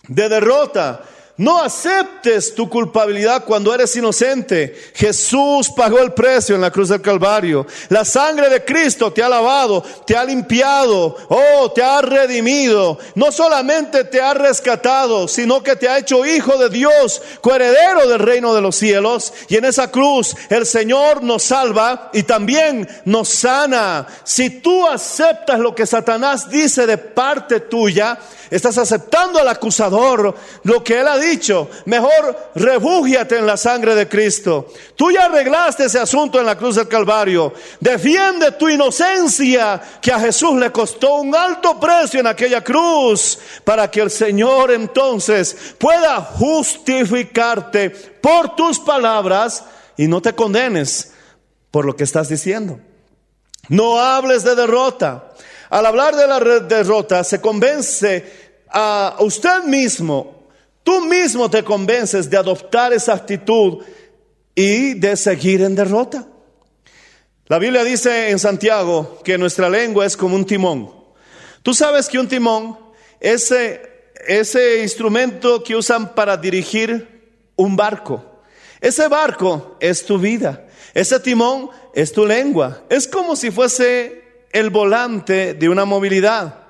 de 0.09 0.29
derrota, 0.29 1.03
no 1.37 1.61
aceptes 1.61 2.55
tu 2.55 2.69
culpabilidad 2.69 3.45
cuando 3.45 3.75
eres 3.75 3.97
inocente. 3.97 4.73
Jesús 4.95 5.69
pagó 5.77 5.99
el 5.99 6.13
precio 6.13 6.55
en 6.55 6.61
la 6.61 6.71
cruz 6.71 6.91
del 6.91 7.01
Calvario. 7.01 7.67
La 7.89 8.05
sangre 8.05 8.49
de 8.49 8.65
Cristo 8.65 9.13
te 9.13 9.21
ha 9.21 9.29
lavado, 9.29 9.83
te 10.07 10.17
ha 10.17 10.25
limpiado, 10.25 11.17
oh, 11.29 11.73
te 11.73 11.83
ha 11.83 12.01
redimido. 12.03 12.99
No 13.17 13.33
solamente 13.33 14.05
te 14.05 14.21
ha 14.21 14.33
rescatado, 14.33 15.27
sino 15.27 15.61
que 15.61 15.75
te 15.75 15.89
ha 15.89 15.99
hecho 15.99 16.25
hijo 16.25 16.57
de 16.57 16.71
Dios, 16.71 17.21
coheredero 17.41 18.09
del 18.09 18.21
reino 18.21 18.55
de 18.55 18.61
los 18.61 18.77
cielos. 18.77 19.33
Y 19.49 19.57
en 19.57 19.65
esa 19.65 19.91
cruz 19.91 20.37
el 20.51 20.65
Señor 20.65 21.25
nos 21.25 21.43
salva 21.43 22.11
y 22.13 22.23
también 22.23 22.89
nos 23.05 23.29
sana. 23.29 24.07
Si 24.23 24.51
tú 24.61 24.87
aceptas 24.87 25.59
lo 25.59 25.75
que 25.75 25.85
Satanás 25.85 26.49
dice 26.49 26.87
de 26.87 26.97
parte 26.97 27.59
tuya, 27.59 28.21
estás 28.51 28.79
aceptando 28.79 29.39
al 29.39 29.49
acusador, 29.49 30.35
lo 30.63 30.85
que 30.85 31.01
él 31.01 31.09
ha 31.09 31.19
dicho, 31.19 31.71
mejor 31.87 32.51
refúgiate 32.55 33.39
en 33.39 33.47
la 33.47 33.57
sangre 33.57 33.95
de 33.95 34.09
Cristo. 34.09 34.69
Tú 34.97 35.11
ya 35.11 35.27
arreglaste 35.27 35.85
ese 35.85 35.99
asunto 35.99 36.39
en 36.39 36.47
la 36.47 36.57
cruz 36.57 36.77
del 36.77 36.89
Calvario. 36.89 37.53
Defiende 37.81 38.53
tu 38.53 38.69
inocencia 38.69 39.81
que 40.01 40.13
a 40.13 40.21
Jesús 40.21 40.59
le 40.59 40.71
costó 40.71 41.17
un 41.17 41.35
alto 41.35 41.79
precio 41.79 42.21
en 42.21 42.27
aquella 42.27 42.63
cruz 42.63 43.39
para 43.65 43.91
que 43.91 44.01
el 44.01 44.11
Señor 44.11 44.71
entonces 44.71 45.75
pueda 45.79 46.21
justificarte 46.21 47.91
por 47.91 48.55
tus 48.57 48.79
palabras 48.81 49.65
y 49.97 50.07
no 50.07 50.21
te 50.21 50.35
condenes 50.35 51.13
por 51.71 51.85
lo 51.85 51.97
que 51.97 52.05
estás 52.05 52.29
diciendo. 52.29 52.79
No 53.69 53.99
hables 53.99 54.45
de 54.45 54.55
derrota. 54.55 55.31
Al 55.71 55.87
hablar 55.87 56.15
de 56.15 56.27
la 56.27 56.41
derrota, 56.61 57.25
se 57.25 57.41
convence 57.41 58.25
a 58.71 59.17
usted 59.21 59.65
mismo, 59.65 60.49
tú 60.83 61.01
mismo 61.03 61.49
te 61.49 61.63
convences 61.63 62.29
de 62.29 62.37
adoptar 62.37 62.93
esa 62.93 63.15
actitud 63.15 63.83
y 64.55 64.95
de 64.95 65.17
seguir 65.17 65.63
en 65.63 65.75
derrota. 65.75 66.27
La 67.47 67.59
Biblia 67.59 67.85
dice 67.85 68.31
en 68.31 68.39
Santiago 68.39 69.21
que 69.23 69.39
nuestra 69.39 69.69
lengua 69.69 70.07
es 70.07 70.17
como 70.17 70.35
un 70.35 70.47
timón. 70.47 70.91
Tú 71.63 71.75
sabes 71.75 72.09
que 72.09 72.19
un 72.19 72.29
timón, 72.29 72.79
ese, 73.21 74.13
ese 74.27 74.83
instrumento 74.83 75.63
que 75.63 75.77
usan 75.77 76.15
para 76.15 76.37
dirigir 76.37 77.43
un 77.57 77.77
barco, 77.77 78.43
ese 78.81 79.09
barco 79.09 79.77
es 79.81 80.05
tu 80.05 80.19
vida, 80.19 80.67
ese 80.93 81.21
timón 81.21 81.71
es 81.95 82.13
tu 82.13 82.27
lengua, 82.27 82.83
es 82.89 83.07
como 83.09 83.37
si 83.37 83.51
fuese 83.51 84.24
el 84.55 84.71
volante 84.71 85.53
de 85.53 85.69
una 85.69 85.85
movilidad. 85.85 86.61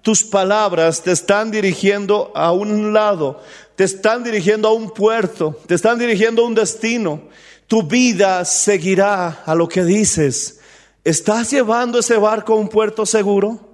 Tus 0.00 0.22
palabras 0.22 1.02
te 1.02 1.10
están 1.10 1.50
dirigiendo 1.50 2.32
a 2.34 2.52
un 2.52 2.92
lado, 2.92 3.42
te 3.74 3.84
están 3.84 4.22
dirigiendo 4.22 4.68
a 4.68 4.72
un 4.72 4.90
puerto, 4.90 5.60
te 5.66 5.74
están 5.74 5.98
dirigiendo 5.98 6.42
a 6.42 6.46
un 6.46 6.54
destino. 6.54 7.22
Tu 7.66 7.82
vida 7.82 8.44
seguirá 8.44 9.42
a 9.44 9.54
lo 9.56 9.68
que 9.68 9.84
dices. 9.84 10.60
¿Estás 11.02 11.50
llevando 11.50 11.98
ese 11.98 12.16
barco 12.16 12.52
a 12.52 12.56
un 12.56 12.68
puerto 12.68 13.04
seguro? 13.04 13.72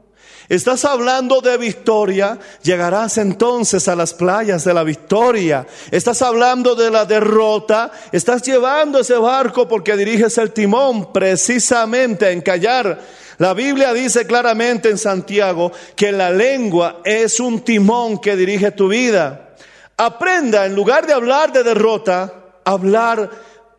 Estás 0.48 0.86
hablando 0.86 1.42
de 1.42 1.58
victoria, 1.58 2.38
llegarás 2.62 3.18
entonces 3.18 3.86
a 3.86 3.94
las 3.94 4.14
playas 4.14 4.64
de 4.64 4.72
la 4.72 4.82
victoria. 4.82 5.66
Estás 5.90 6.22
hablando 6.22 6.74
de 6.74 6.90
la 6.90 7.04
derrota, 7.04 7.92
estás 8.12 8.40
llevando 8.40 9.00
ese 9.00 9.16
barco 9.18 9.68
porque 9.68 9.94
diriges 9.94 10.38
el 10.38 10.52
timón 10.52 11.12
precisamente 11.12 12.30
en 12.30 12.40
callar. 12.40 12.98
La 13.38 13.54
Biblia 13.54 13.92
dice 13.92 14.26
claramente 14.26 14.90
en 14.90 14.98
Santiago 14.98 15.72
que 15.94 16.10
la 16.10 16.30
lengua 16.30 17.00
es 17.04 17.38
un 17.38 17.60
timón 17.60 18.18
que 18.18 18.36
dirige 18.36 18.72
tu 18.72 18.88
vida. 18.88 19.54
Aprenda, 19.96 20.66
en 20.66 20.74
lugar 20.74 21.06
de 21.06 21.12
hablar 21.12 21.52
de 21.52 21.62
derrota, 21.62 22.60
hablar 22.64 23.30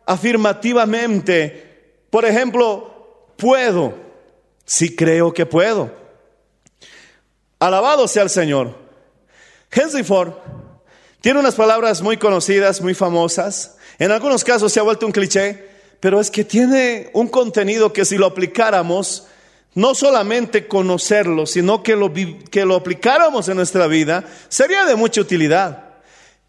afirmativamente. 0.06 2.02
Por 2.08 2.24
ejemplo, 2.24 3.32
puedo, 3.36 3.94
si 4.64 4.96
creo 4.96 5.32
que 5.32 5.44
puedo. 5.44 5.90
Alabado 7.58 8.08
sea 8.08 8.22
el 8.22 8.30
Señor. 8.30 8.74
Henry 9.70 10.02
Ford 10.02 10.32
tiene 11.20 11.38
unas 11.38 11.54
palabras 11.54 12.00
muy 12.00 12.16
conocidas, 12.16 12.80
muy 12.80 12.94
famosas. 12.94 13.76
En 13.98 14.10
algunos 14.10 14.42
casos 14.42 14.72
se 14.72 14.80
ha 14.80 14.84
vuelto 14.84 15.04
un 15.04 15.12
cliché, 15.12 15.68
pero 16.00 16.18
es 16.18 16.30
que 16.30 16.44
tiene 16.44 17.10
un 17.12 17.28
contenido 17.28 17.92
que 17.92 18.06
si 18.06 18.16
lo 18.16 18.24
aplicáramos, 18.24 19.26
no 19.74 19.94
solamente 19.94 20.66
conocerlo, 20.66 21.46
sino 21.46 21.82
que 21.82 21.96
lo, 21.96 22.12
que 22.12 22.64
lo 22.64 22.74
aplicáramos 22.74 23.48
en 23.48 23.56
nuestra 23.56 23.86
vida, 23.86 24.24
sería 24.48 24.84
de 24.84 24.96
mucha 24.96 25.20
utilidad. 25.20 25.84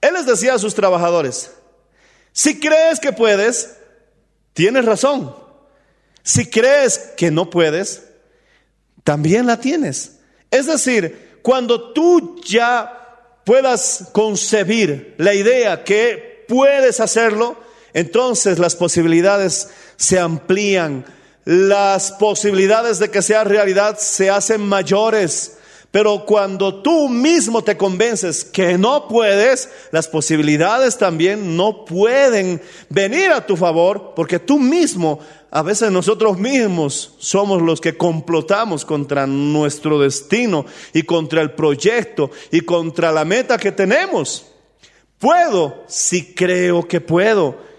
Él 0.01 0.13
les 0.15 0.25
decía 0.25 0.55
a 0.55 0.59
sus 0.59 0.73
trabajadores, 0.73 1.51
si 2.33 2.59
crees 2.59 2.99
que 2.99 3.11
puedes, 3.11 3.77
tienes 4.53 4.85
razón. 4.85 5.35
Si 6.23 6.49
crees 6.49 6.97
que 7.17 7.31
no 7.31 7.49
puedes, 7.49 8.03
también 9.03 9.45
la 9.45 9.59
tienes. 9.59 10.19
Es 10.49 10.65
decir, 10.67 11.39
cuando 11.41 11.93
tú 11.93 12.41
ya 12.43 13.39
puedas 13.45 14.09
concebir 14.11 15.15
la 15.17 15.33
idea 15.33 15.83
que 15.83 16.45
puedes 16.47 16.99
hacerlo, 16.99 17.57
entonces 17.93 18.59
las 18.59 18.75
posibilidades 18.75 19.69
se 19.97 20.19
amplían, 20.19 21.05
las 21.45 22.11
posibilidades 22.13 22.99
de 22.99 23.09
que 23.09 23.21
sea 23.21 23.43
realidad 23.43 23.97
se 23.99 24.29
hacen 24.29 24.61
mayores. 24.61 25.57
Pero 25.91 26.25
cuando 26.25 26.81
tú 26.81 27.09
mismo 27.09 27.63
te 27.63 27.75
convences 27.75 28.45
que 28.45 28.77
no 28.77 29.09
puedes, 29.09 29.69
las 29.91 30.07
posibilidades 30.07 30.97
también 30.97 31.57
no 31.57 31.83
pueden 31.83 32.61
venir 32.87 33.31
a 33.31 33.45
tu 33.45 33.57
favor, 33.57 34.13
porque 34.15 34.39
tú 34.39 34.57
mismo, 34.57 35.19
a 35.51 35.61
veces 35.61 35.91
nosotros 35.91 36.37
mismos 36.37 37.15
somos 37.19 37.61
los 37.61 37.81
que 37.81 37.97
complotamos 37.97 38.85
contra 38.85 39.27
nuestro 39.27 39.99
destino 39.99 40.65
y 40.93 41.03
contra 41.03 41.41
el 41.41 41.51
proyecto 41.51 42.31
y 42.51 42.61
contra 42.61 43.11
la 43.11 43.25
meta 43.25 43.57
que 43.57 43.73
tenemos. 43.73 44.45
Puedo 45.19 45.83
si 45.87 46.33
creo 46.33 46.87
que 46.87 47.01
puedo. 47.01 47.70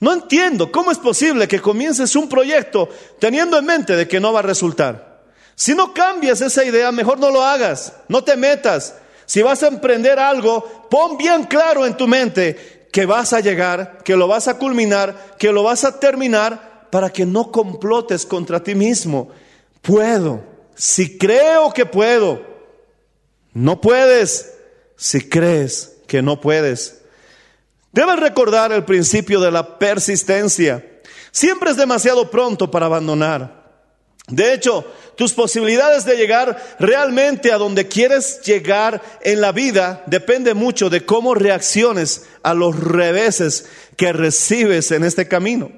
No 0.00 0.12
entiendo 0.12 0.72
cómo 0.72 0.90
es 0.90 0.98
posible 0.98 1.46
que 1.46 1.60
comiences 1.60 2.16
un 2.16 2.28
proyecto 2.28 2.88
teniendo 3.18 3.58
en 3.58 3.66
mente 3.66 3.94
de 3.94 4.08
que 4.08 4.18
no 4.18 4.32
va 4.32 4.40
a 4.40 4.42
resultar. 4.42 5.20
Si 5.54 5.74
no 5.74 5.92
cambias 5.92 6.40
esa 6.40 6.64
idea, 6.64 6.90
mejor 6.90 7.18
no 7.18 7.30
lo 7.30 7.42
hagas, 7.42 7.92
no 8.08 8.24
te 8.24 8.36
metas. 8.36 8.94
Si 9.26 9.42
vas 9.42 9.62
a 9.62 9.68
emprender 9.68 10.18
algo, 10.18 10.88
pon 10.90 11.18
bien 11.18 11.44
claro 11.44 11.86
en 11.86 11.96
tu 11.96 12.08
mente 12.08 12.88
que 12.90 13.06
vas 13.06 13.32
a 13.32 13.40
llegar, 13.40 13.98
que 14.02 14.16
lo 14.16 14.26
vas 14.26 14.48
a 14.48 14.56
culminar, 14.56 15.36
que 15.38 15.52
lo 15.52 15.62
vas 15.62 15.84
a 15.84 16.00
terminar, 16.00 16.88
para 16.90 17.10
que 17.10 17.24
no 17.24 17.52
complotes 17.52 18.26
contra 18.26 18.62
ti 18.62 18.74
mismo. 18.74 19.30
Puedo, 19.80 20.42
si 20.74 21.16
creo 21.16 21.72
que 21.72 21.86
puedo. 21.86 22.48
No 23.52 23.80
puedes 23.80 24.54
si 24.96 25.28
crees 25.28 25.96
que 26.06 26.22
no 26.22 26.40
puedes. 26.40 26.99
Debes 27.92 28.18
recordar 28.20 28.72
el 28.72 28.84
principio 28.84 29.40
de 29.40 29.50
la 29.50 29.78
persistencia. 29.78 30.84
Siempre 31.32 31.70
es 31.70 31.76
demasiado 31.76 32.30
pronto 32.30 32.70
para 32.70 32.86
abandonar. 32.86 33.60
De 34.28 34.54
hecho, 34.54 34.86
tus 35.16 35.32
posibilidades 35.32 36.04
de 36.04 36.16
llegar 36.16 36.76
realmente 36.78 37.52
a 37.52 37.58
donde 37.58 37.88
quieres 37.88 38.42
llegar 38.42 39.02
en 39.22 39.40
la 39.40 39.50
vida 39.50 40.04
depende 40.06 40.54
mucho 40.54 40.88
de 40.88 41.04
cómo 41.04 41.34
reacciones 41.34 42.26
a 42.44 42.54
los 42.54 42.78
reveses 42.78 43.66
que 43.96 44.12
recibes 44.12 44.92
en 44.92 45.02
este 45.02 45.26
camino. 45.26 45.72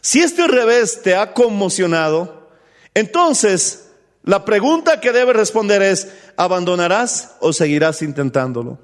Si 0.00 0.20
este 0.20 0.46
revés 0.46 1.02
te 1.02 1.14
ha 1.14 1.34
conmocionado, 1.34 2.48
entonces 2.94 3.90
la 4.22 4.46
pregunta 4.46 5.00
que 5.00 5.12
debes 5.12 5.36
responder 5.36 5.82
es, 5.82 6.08
¿abandonarás 6.36 7.36
o 7.40 7.52
seguirás 7.52 8.00
intentándolo? 8.00 8.78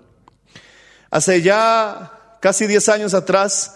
Hace 1.11 1.41
ya 1.41 2.16
casi 2.47 2.69
10 2.69 2.89
años 2.91 3.13
atrás, 3.13 3.75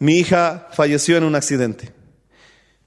mi 0.00 0.18
hija 0.18 0.66
falleció 0.72 1.16
en 1.16 1.22
un 1.22 1.36
accidente. 1.36 1.92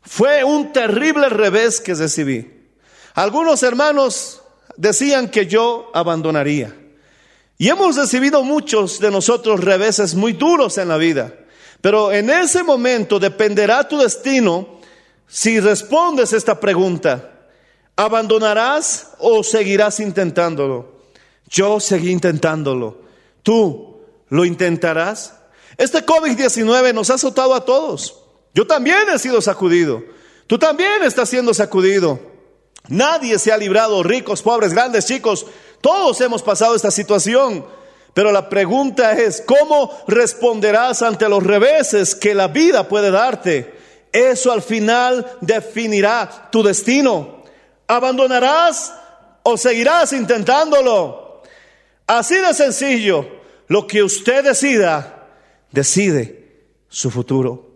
Fue 0.01 0.43
un 0.43 0.73
terrible 0.73 1.29
revés 1.29 1.79
que 1.79 1.93
recibí. 1.93 2.67
Algunos 3.13 3.63
hermanos 3.63 4.41
decían 4.75 5.29
que 5.29 5.47
yo 5.47 5.89
abandonaría. 5.93 6.75
Y 7.57 7.69
hemos 7.69 7.95
recibido 7.95 8.43
muchos 8.43 8.99
de 8.99 9.09
nosotros 9.09 9.61
reveses 9.61 10.15
muy 10.15 10.33
duros 10.33 10.77
en 10.77 10.89
la 10.89 10.97
vida. 10.97 11.33
Pero 11.79 12.11
en 12.11 12.29
ese 12.29 12.61
momento 12.61 13.17
dependerá 13.17 13.87
tu 13.87 13.99
destino 13.99 14.81
si 15.29 15.61
respondes 15.61 16.33
esta 16.33 16.59
pregunta. 16.59 17.47
¿Abandonarás 17.95 19.11
o 19.19 19.45
seguirás 19.45 20.01
intentándolo? 20.01 21.03
Yo 21.47 21.79
seguí 21.79 22.11
intentándolo. 22.11 22.99
¿Tú 23.41 23.90
lo 24.31 24.45
intentarás? 24.45 25.35
Este 25.77 26.03
COVID-19 26.05 26.93
nos 26.93 27.09
ha 27.09 27.15
azotado 27.15 27.53
a 27.53 27.65
todos. 27.65 28.15
Yo 28.53 28.65
también 28.65 29.09
he 29.13 29.19
sido 29.19 29.41
sacudido. 29.41 30.01
Tú 30.47 30.57
también 30.57 31.03
estás 31.03 31.29
siendo 31.29 31.53
sacudido. 31.53 32.19
Nadie 32.87 33.37
se 33.37 33.51
ha 33.51 33.57
librado, 33.57 34.01
ricos, 34.03 34.41
pobres, 34.41 34.73
grandes, 34.73 35.05
chicos. 35.05 35.45
Todos 35.81 36.19
hemos 36.21 36.41
pasado 36.41 36.75
esta 36.75 36.91
situación. 36.91 37.65
Pero 38.13 38.31
la 38.31 38.47
pregunta 38.49 39.11
es, 39.13 39.43
¿cómo 39.45 39.91
responderás 40.07 41.01
ante 41.01 41.27
los 41.27 41.43
reveses 41.43 42.15
que 42.15 42.33
la 42.33 42.47
vida 42.47 42.87
puede 42.87 43.11
darte? 43.11 43.73
Eso 44.13 44.51
al 44.51 44.61
final 44.61 45.37
definirá 45.41 46.49
tu 46.51 46.63
destino. 46.63 47.43
¿Abandonarás 47.87 48.93
o 49.43 49.57
seguirás 49.57 50.13
intentándolo? 50.13 51.41
Así 52.07 52.35
de 52.35 52.53
sencillo, 52.53 53.40
lo 53.71 53.87
que 53.87 54.03
usted 54.03 54.43
decida, 54.43 55.29
decide 55.71 56.65
su 56.89 57.09
futuro. 57.09 57.71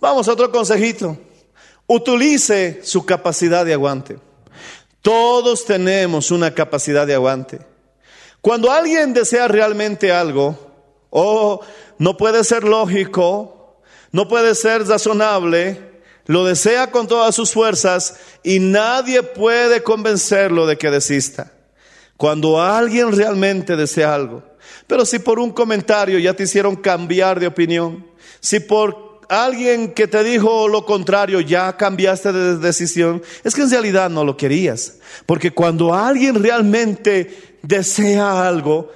Vamos 0.00 0.28
a 0.28 0.34
otro 0.34 0.52
consejito. 0.52 1.18
Utilice 1.88 2.78
su 2.84 3.04
capacidad 3.04 3.64
de 3.64 3.72
aguante. 3.72 4.20
Todos 5.00 5.64
tenemos 5.64 6.30
una 6.30 6.54
capacidad 6.54 7.08
de 7.08 7.14
aguante. 7.14 7.58
Cuando 8.40 8.70
alguien 8.70 9.12
desea 9.12 9.48
realmente 9.48 10.12
algo, 10.12 10.56
o 11.10 11.60
no 11.98 12.16
puede 12.16 12.44
ser 12.44 12.62
lógico, 12.62 13.80
no 14.12 14.28
puede 14.28 14.54
ser 14.54 14.86
razonable, 14.86 15.90
lo 16.26 16.44
desea 16.44 16.92
con 16.92 17.08
todas 17.08 17.34
sus 17.34 17.50
fuerzas 17.50 18.14
y 18.44 18.60
nadie 18.60 19.24
puede 19.24 19.82
convencerlo 19.82 20.68
de 20.68 20.78
que 20.78 20.92
desista. 20.92 21.50
Cuando 22.16 22.62
alguien 22.62 23.10
realmente 23.10 23.74
desea 23.74 24.14
algo, 24.14 24.51
pero 24.92 25.06
si 25.06 25.20
por 25.20 25.38
un 25.38 25.52
comentario 25.52 26.18
ya 26.18 26.34
te 26.34 26.42
hicieron 26.42 26.76
cambiar 26.76 27.40
de 27.40 27.46
opinión, 27.46 28.04
si 28.40 28.60
por 28.60 29.22
alguien 29.26 29.94
que 29.94 30.06
te 30.06 30.22
dijo 30.22 30.68
lo 30.68 30.84
contrario, 30.84 31.40
ya 31.40 31.74
cambiaste 31.78 32.30
de 32.30 32.58
decisión, 32.58 33.22
es 33.42 33.54
que 33.54 33.62
en 33.62 33.70
realidad 33.70 34.10
no 34.10 34.22
lo 34.22 34.36
querías. 34.36 34.98
Porque 35.24 35.50
cuando 35.50 35.94
alguien 35.94 36.42
realmente 36.42 37.56
desea 37.62 38.46
algo, 38.46 38.92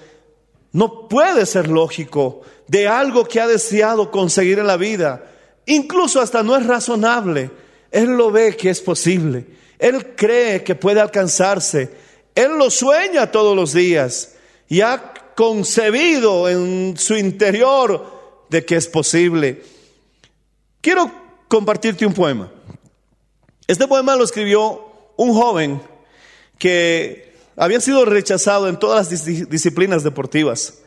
no 0.73 1.09
puede 1.09 1.47
ser 1.47 1.69
lógico 1.69 2.43
de 2.69 2.87
algo 2.87 3.25
que 3.25 3.41
ha 3.41 3.47
deseado 3.47 4.11
conseguir 4.11 4.59
en 4.59 4.67
la 4.67 4.77
vida. 4.77 5.25
Incluso 5.65 6.21
hasta 6.21 6.43
no 6.43 6.59
es 6.59 6.67
razonable. 6.67 7.51
Él 7.91 8.19
lo 8.19 8.31
ve 8.31 8.55
que 8.55 8.69
es 8.69 8.83
posible. 8.83 9.47
Él 9.79 10.15
cree 10.15 10.63
que 10.63 10.75
puede 10.75 11.01
alcanzarse. 11.01 11.91
Él 12.35 12.59
lo 12.59 12.69
sueña 12.69 13.33
todos 13.33 13.57
los 13.57 13.73
días 13.73 14.35
y 14.69 14.83
concebido 15.37 16.49
en 16.49 16.96
su 16.99 17.14
interior 17.14 18.44
de 18.49 18.64
que 18.64 18.75
es 18.77 18.88
posible. 18.88 19.62
Quiero 20.81 21.11
compartirte 21.46 22.07
un 22.07 22.14
poema. 22.14 22.51
Este 23.68 23.87
poema 23.87 24.16
lo 24.16 24.25
escribió 24.25 25.12
un 25.16 25.35
joven 25.35 25.83
que 26.59 27.35
había 27.57 27.81
sido 27.81 28.05
rechazado 28.05 28.68
en 28.68 28.79
todas 28.79 29.11
las 29.11 29.27
dis- 29.27 29.46
disciplinas 29.49 30.03
deportivas. 30.03 30.79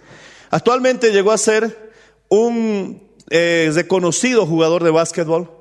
Actualmente 0.50 1.12
llegó 1.12 1.32
a 1.32 1.38
ser 1.38 1.92
un 2.30 3.08
eh, 3.30 3.70
reconocido 3.74 4.46
jugador 4.46 4.84
de 4.84 4.92
básquetbol, 4.92 5.52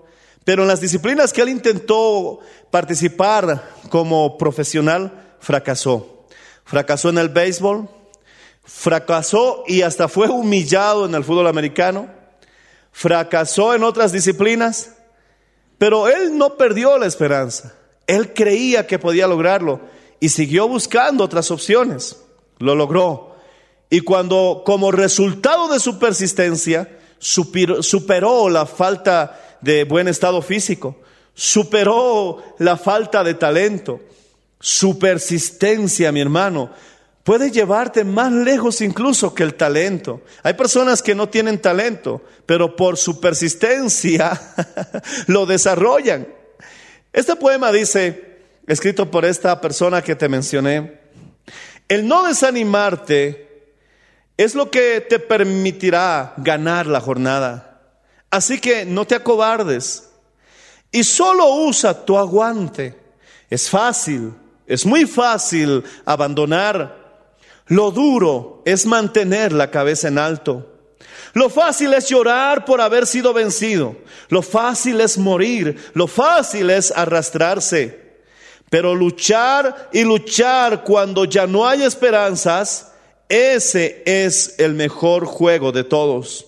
pero 0.45 0.63
en 0.63 0.69
las 0.69 0.81
disciplinas 0.81 1.33
que 1.33 1.43
él 1.43 1.51
intentó 1.51 2.41
participar 2.71 3.71
como 3.91 4.39
profesional, 4.39 5.37
fracasó. 5.41 6.25
Fracasó 6.65 7.11
en 7.11 7.19
el 7.19 7.29
béisbol, 7.29 7.89
fracasó 8.69 9.65
y 9.67 9.81
hasta 9.81 10.09
fue 10.09 10.29
humillado 10.29 11.07
en 11.07 11.15
el 11.15 11.25
fútbol 11.25 11.47
americano, 11.47 12.11
fracasó 12.93 13.75
en 13.75 13.83
otras 13.83 14.13
disciplinas, 14.13 14.95
pero 15.79 16.07
él 16.07 16.37
no 16.37 16.57
perdió 16.57 16.99
la 16.99 17.07
esperanza. 17.07 17.75
Él 18.07 18.35
creía 18.35 18.87
que 18.87 18.99
podía 18.99 19.27
lograrlo 19.27 19.81
y 20.21 20.29
siguió 20.29 20.69
buscando 20.69 21.25
otras 21.25 21.51
opciones. 21.51 22.19
Lo 22.59 22.75
logró. 22.75 23.37
Y 23.89 24.01
cuando 24.01 24.63
como 24.67 24.93
resultado 24.93 25.69
de 25.69 25.81
su 25.81 25.99
persistencia 25.99 26.99
superó 27.19 28.51
la 28.51 28.67
falta 28.67 29.59
de 29.63 29.85
buen 29.85 30.09
estado 30.09 30.43
físico, 30.43 30.99
superó 31.33 32.43
la 32.59 32.77
falta 32.77 33.25
de 33.25 33.35
talento, 33.35 34.01
su 34.61 34.99
persistencia, 34.99 36.13
mi 36.13 36.21
hermano, 36.21 36.71
puede 37.29 37.51
llevarte 37.51 38.05
más 38.05 38.33
lejos 38.33 38.81
incluso 38.81 39.35
que 39.35 39.43
el 39.43 39.53
talento. 39.53 40.23
Hay 40.43 40.55
personas 40.55 41.03
que 41.03 41.15
no 41.15 41.29
tienen 41.29 41.59
talento, 41.61 42.23
pero 42.47 42.75
por 42.75 42.97
su 42.97 43.21
persistencia 43.21 44.55
lo 45.27 45.45
desarrollan. 45.45 46.27
Este 47.13 47.37
poema 47.37 47.71
dice, 47.71 48.39
escrito 48.67 49.11
por 49.11 49.27
esta 49.27 49.61
persona 49.61 50.01
que 50.01 50.17
te 50.17 50.27
mencioné, 50.31 51.01
el 51.87 52.09
no 52.09 52.27
desanimarte 52.27 53.75
es 54.39 54.55
lo 54.55 54.71
que 54.71 55.03
te 55.07 55.19
permitirá 55.19 56.33
ganar 56.39 56.87
la 56.87 57.03
jornada. 57.03 57.83
Así 58.31 58.59
que 58.59 58.87
no 58.87 59.07
te 59.07 59.17
acobardes 59.17 60.09
y 60.91 61.05
solo 61.05 61.47
usa 61.57 62.07
tu 62.07 62.17
aguante. 62.17 62.99
Es 63.51 63.69
fácil, 63.69 64.33
es 64.67 64.87
muy 64.87 65.05
fácil 65.05 65.85
abandonar. 66.07 66.98
Lo 67.69 67.91
duro 67.91 68.63
es 68.65 68.87
mantener 68.87 69.53
la 69.53 69.71
cabeza 69.71 70.09
en 70.09 70.19
alto. 70.19 70.67
Lo 71.35 71.51
fácil 71.51 71.93
es 71.95 72.09
llorar 72.09 72.65
por 72.65 72.81
haber 72.81 73.07
sido 73.07 73.33
vencido. 73.33 73.97
Lo 74.29 74.43
fácil 74.43 75.01
es 75.01 75.19
morir. 75.19 75.79
Lo 75.95 76.07
fácil 76.07 76.71
es 76.71 76.91
arrastrarse. 76.91 78.09
Pero 78.71 78.95
luchar 78.95 79.91
y 79.93 80.03
luchar 80.03 80.85
cuando 80.85 81.25
ya 81.25 81.47
no 81.47 81.67
hay 81.67 81.83
esperanzas, 81.83 82.93
ese 83.29 84.03
es 84.05 84.55
el 84.59 84.75
mejor 84.75 85.27
juego 85.27 85.73
de 85.73 85.85
todos. 85.85 86.47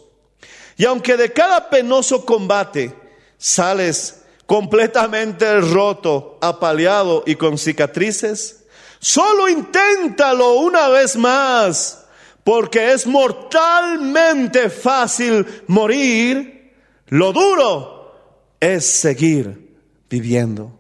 Y 0.77 0.85
aunque 0.87 1.17
de 1.17 1.33
cada 1.33 1.69
penoso 1.69 2.25
combate 2.25 2.95
sales 3.37 4.23
completamente 4.47 5.61
roto, 5.61 6.39
apaleado 6.41 7.23
y 7.27 7.37
con 7.37 7.59
cicatrices, 7.59 8.60
solo 9.01 9.49
inténtalo 9.49 10.61
una 10.61 10.89
vez 10.89 11.17
más, 11.17 12.05
porque 12.45 12.93
es 12.93 13.07
mortalmente 13.07 14.71
fácil 14.71 15.45
morir. 15.67 16.73
Lo 17.09 17.33
duro 17.33 18.15
es 18.61 18.87
seguir 18.87 19.77
viviendo. 20.09 20.79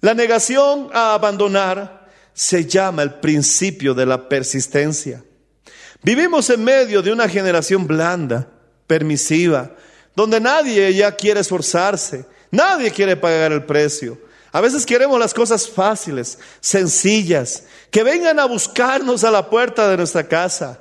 La 0.00 0.14
negación 0.14 0.88
a 0.92 1.14
abandonar 1.14 2.08
se 2.32 2.66
llama 2.66 3.02
el 3.02 3.14
principio 3.14 3.94
de 3.94 4.06
la 4.06 4.28
persistencia. 4.28 5.22
Vivimos 6.02 6.50
en 6.50 6.62
medio 6.62 7.00
de 7.00 7.12
una 7.12 7.28
generación 7.28 7.86
blanda, 7.86 8.46
permisiva, 8.86 9.74
donde 10.14 10.40
nadie 10.40 10.92
ya 10.92 11.12
quiere 11.12 11.40
esforzarse, 11.40 12.26
nadie 12.50 12.90
quiere 12.90 13.16
pagar 13.16 13.52
el 13.52 13.64
precio. 13.64 14.18
A 14.54 14.60
veces 14.60 14.86
queremos 14.86 15.18
las 15.18 15.34
cosas 15.34 15.68
fáciles, 15.68 16.38
sencillas, 16.60 17.64
que 17.90 18.04
vengan 18.04 18.38
a 18.38 18.44
buscarnos 18.44 19.24
a 19.24 19.30
la 19.32 19.50
puerta 19.50 19.88
de 19.88 19.96
nuestra 19.96 20.28
casa. 20.28 20.80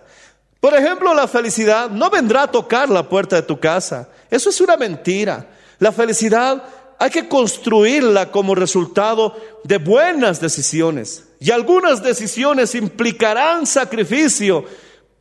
Por 0.59 0.75
ejemplo, 0.75 1.11
la 1.15 1.27
felicidad 1.27 1.89
no 1.89 2.11
vendrá 2.11 2.43
a 2.43 2.51
tocar 2.51 2.87
la 2.87 3.09
puerta 3.09 3.35
de 3.35 3.41
tu 3.41 3.59
casa. 3.59 4.09
Eso 4.29 4.51
es 4.51 4.61
una 4.61 4.77
mentira. 4.77 5.49
La 5.79 5.91
felicidad 5.91 6.63
hay 6.99 7.09
que 7.09 7.27
construirla 7.27 8.29
como 8.29 8.53
resultado 8.53 9.35
de 9.63 9.79
buenas 9.79 10.39
decisiones. 10.39 11.23
Y 11.39 11.49
algunas 11.49 12.03
decisiones 12.03 12.75
implicarán 12.75 13.65
sacrificio, 13.65 14.65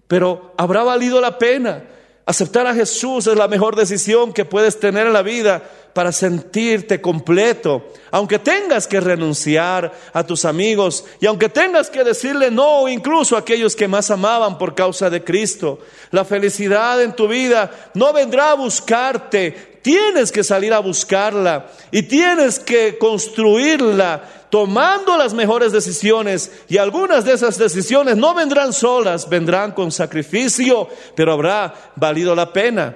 pero 0.06 0.52
habrá 0.58 0.82
valido 0.82 1.22
la 1.22 1.38
pena. 1.38 1.84
Aceptar 2.24 2.68
a 2.68 2.74
Jesús 2.74 3.26
es 3.26 3.36
la 3.36 3.48
mejor 3.48 3.74
decisión 3.74 4.32
que 4.32 4.44
puedes 4.44 4.78
tener 4.78 5.08
en 5.08 5.12
la 5.12 5.22
vida 5.22 5.60
para 5.92 6.12
sentirte 6.12 7.00
completo. 7.00 7.84
Aunque 8.12 8.38
tengas 8.38 8.86
que 8.86 9.00
renunciar 9.00 9.92
a 10.12 10.24
tus 10.24 10.44
amigos 10.44 11.04
y 11.20 11.26
aunque 11.26 11.48
tengas 11.48 11.90
que 11.90 12.04
decirle 12.04 12.50
no 12.52 12.88
incluso 12.88 13.34
a 13.34 13.40
aquellos 13.40 13.74
que 13.74 13.88
más 13.88 14.10
amaban 14.12 14.56
por 14.56 14.76
causa 14.76 15.10
de 15.10 15.24
Cristo, 15.24 15.80
la 16.12 16.24
felicidad 16.24 17.02
en 17.02 17.16
tu 17.16 17.26
vida 17.26 17.90
no 17.94 18.12
vendrá 18.12 18.52
a 18.52 18.54
buscarte. 18.54 19.72
Tienes 19.82 20.30
que 20.30 20.44
salir 20.44 20.72
a 20.72 20.78
buscarla 20.78 21.66
y 21.90 22.04
tienes 22.04 22.60
que 22.60 22.98
construirla 22.98 24.41
tomando 24.52 25.16
las 25.16 25.32
mejores 25.32 25.72
decisiones 25.72 26.52
y 26.68 26.76
algunas 26.76 27.24
de 27.24 27.32
esas 27.32 27.56
decisiones 27.56 28.18
no 28.18 28.34
vendrán 28.34 28.74
solas, 28.74 29.26
vendrán 29.26 29.72
con 29.72 29.90
sacrificio, 29.90 30.90
pero 31.16 31.32
habrá 31.32 31.72
valido 31.96 32.34
la 32.34 32.52
pena. 32.52 32.94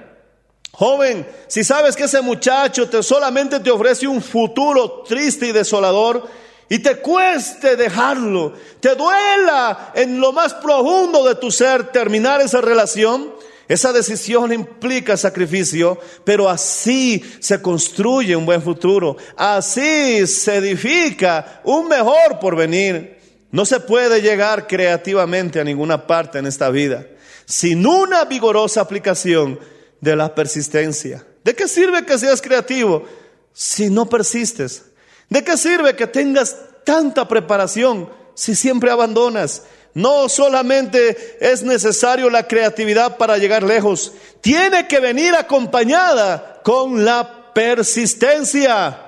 Joven, 0.72 1.26
si 1.46 1.64
sabes 1.64 1.96
que 1.96 2.04
ese 2.04 2.20
muchacho 2.20 2.90
te 2.90 3.02
solamente 3.02 3.60
te 3.60 3.70
ofrece 3.70 4.06
un 4.06 4.20
futuro 4.20 5.02
triste 5.08 5.46
y 5.46 5.52
desolador 5.52 6.28
y 6.68 6.80
te 6.80 6.96
cueste 6.96 7.74
dejarlo, 7.74 8.52
te 8.80 8.94
duela 8.94 9.92
en 9.94 10.20
lo 10.20 10.34
más 10.34 10.52
profundo 10.52 11.24
de 11.24 11.36
tu 11.36 11.50
ser 11.50 11.90
terminar 11.90 12.42
esa 12.42 12.60
relación, 12.60 13.32
esa 13.68 13.92
decisión 13.92 14.52
implica 14.52 15.16
sacrificio, 15.16 15.98
pero 16.24 16.48
así 16.48 17.24
se 17.40 17.60
construye 17.60 18.36
un 18.36 18.46
buen 18.46 18.62
futuro, 18.62 19.16
así 19.36 20.26
se 20.26 20.56
edifica 20.56 21.60
un 21.64 21.88
mejor 21.88 22.38
porvenir. 22.40 23.16
No 23.50 23.64
se 23.64 23.80
puede 23.80 24.20
llegar 24.20 24.66
creativamente 24.66 25.60
a 25.60 25.64
ninguna 25.64 26.06
parte 26.06 26.38
en 26.38 26.46
esta 26.46 26.70
vida 26.70 27.06
sin 27.46 27.86
una 27.86 28.24
vigorosa 28.24 28.80
aplicación 28.82 29.58
de 30.00 30.16
la 30.16 30.34
persistencia. 30.34 31.24
¿De 31.42 31.54
qué 31.54 31.68
sirve 31.68 32.04
que 32.04 32.18
seas 32.18 32.42
creativo 32.42 33.04
si 33.52 33.88
no 33.88 34.08
persistes? 34.08 34.84
¿De 35.30 35.42
qué 35.42 35.56
sirve 35.56 35.96
que 35.96 36.06
tengas 36.06 36.56
tanta 36.84 37.26
preparación 37.26 38.10
si 38.34 38.54
siempre 38.54 38.90
abandonas? 38.90 39.62
No 39.96 40.28
solamente 40.28 41.38
es 41.40 41.62
necesario 41.62 42.28
la 42.28 42.46
creatividad 42.46 43.16
para 43.16 43.38
llegar 43.38 43.62
lejos, 43.62 44.12
tiene 44.42 44.86
que 44.86 45.00
venir 45.00 45.34
acompañada 45.34 46.60
con 46.62 47.02
la 47.02 47.54
persistencia. 47.54 49.06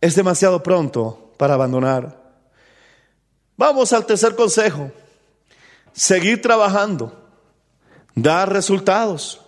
Es 0.00 0.14
demasiado 0.14 0.62
pronto 0.62 1.34
para 1.36 1.52
abandonar. 1.52 2.18
Vamos 3.58 3.92
al 3.92 4.06
tercer 4.06 4.34
consejo. 4.34 4.90
Seguir 5.92 6.40
trabajando, 6.40 7.28
dar 8.14 8.50
resultados. 8.50 9.42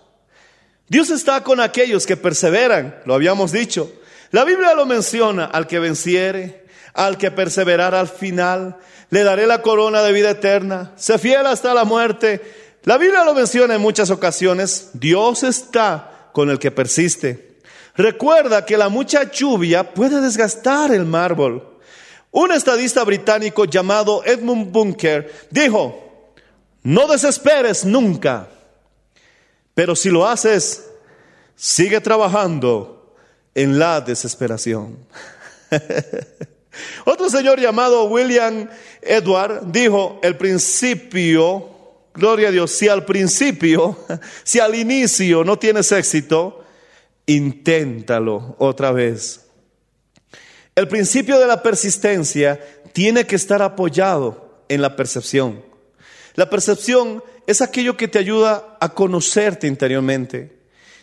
Dios 0.87 1.09
está 1.09 1.43
con 1.43 1.59
aquellos 1.59 2.05
que 2.05 2.17
perseveran, 2.17 3.01
lo 3.05 3.15
habíamos 3.15 3.51
dicho. 3.51 3.91
La 4.29 4.43
Biblia 4.43 4.75
lo 4.75 4.85
menciona, 4.85 5.45
al 5.45 5.65
que 5.65 5.79
venciere, 5.79 6.67
al 6.93 7.17
que 7.17 7.31
perseverara 7.31 7.99
al 7.99 8.09
final, 8.09 8.77
le 9.11 9.23
daré 9.23 9.45
la 9.45 9.61
corona 9.61 10.01
de 10.01 10.13
vida 10.13 10.31
eterna, 10.31 10.93
se 10.95 11.19
fiel 11.19 11.45
hasta 11.45 11.73
la 11.73 11.83
muerte. 11.83 12.41
La 12.85 12.97
Biblia 12.97 13.25
lo 13.25 13.35
menciona 13.35 13.75
en 13.75 13.81
muchas 13.81 14.09
ocasiones, 14.09 14.91
Dios 14.93 15.43
está 15.43 16.29
con 16.33 16.49
el 16.49 16.57
que 16.57 16.71
persiste. 16.71 17.59
Recuerda 17.95 18.65
que 18.65 18.77
la 18.77 18.87
mucha 18.87 19.29
lluvia 19.29 19.93
puede 19.93 20.21
desgastar 20.21 20.93
el 20.93 21.05
mármol. 21.05 21.77
Un 22.31 22.53
estadista 22.53 23.03
británico 23.03 23.65
llamado 23.65 24.23
Edmund 24.25 24.71
Bunker 24.71 25.29
dijo, 25.51 26.33
no 26.83 27.05
desesperes 27.07 27.83
nunca, 27.83 28.47
pero 29.73 29.93
si 29.93 30.09
lo 30.09 30.25
haces, 30.25 30.85
sigue 31.53 31.99
trabajando 31.99 33.13
en 33.53 33.77
la 33.77 33.99
desesperación. 33.99 34.97
Otro 37.05 37.29
señor 37.29 37.59
llamado 37.59 38.05
William 38.05 38.69
Edward 39.01 39.71
dijo, 39.71 40.19
el 40.23 40.37
principio, 40.37 41.69
gloria 42.13 42.49
a 42.49 42.51
Dios, 42.51 42.71
si 42.71 42.87
al 42.87 43.05
principio, 43.05 43.97
si 44.43 44.59
al 44.59 44.75
inicio 44.75 45.43
no 45.43 45.57
tienes 45.57 45.91
éxito, 45.91 46.63
inténtalo 47.25 48.55
otra 48.59 48.91
vez. 48.91 49.41
El 50.75 50.87
principio 50.87 51.39
de 51.39 51.47
la 51.47 51.61
persistencia 51.61 52.59
tiene 52.93 53.25
que 53.25 53.35
estar 53.35 53.61
apoyado 53.61 54.63
en 54.69 54.81
la 54.81 54.95
percepción. 54.95 55.63
La 56.35 56.49
percepción 56.49 57.21
es 57.45 57.61
aquello 57.61 57.97
que 57.97 58.07
te 58.07 58.19
ayuda 58.19 58.77
a 58.79 58.89
conocerte 58.89 59.67
interiormente. 59.67 60.57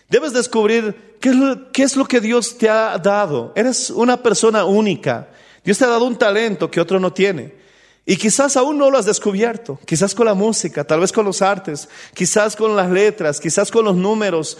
Debes 0.09 0.33
descubrir 0.33 1.17
qué 1.21 1.29
es, 1.31 1.37
lo, 1.37 1.71
qué 1.71 1.83
es 1.83 1.97
lo 1.97 2.07
que 2.07 2.21
Dios 2.21 2.57
te 2.57 2.71
ha 2.71 2.97
dado. 2.97 3.53
Eres 3.55 3.91
una 3.91 4.23
persona 4.23 4.65
única. 4.65 5.29
Dios 5.69 5.77
te 5.77 5.85
ha 5.85 5.89
dado 5.89 6.07
un 6.07 6.17
talento 6.17 6.71
que 6.71 6.81
otro 6.81 6.99
no 6.99 7.13
tiene. 7.13 7.53
Y 8.07 8.17
quizás 8.17 8.57
aún 8.57 8.79
no 8.79 8.91
lo 8.91 8.97
has 8.97 9.05
descubierto. 9.05 9.79
Quizás 9.85 10.15
con 10.15 10.25
la 10.25 10.33
música, 10.33 10.83
tal 10.83 11.01
vez 11.01 11.13
con 11.13 11.27
los 11.27 11.43
artes, 11.43 11.91
quizás 12.15 12.57
con 12.57 12.75
las 12.75 12.89
letras, 12.89 13.39
quizás 13.39 13.71
con 13.71 13.85
los 13.85 13.95
números. 13.95 14.57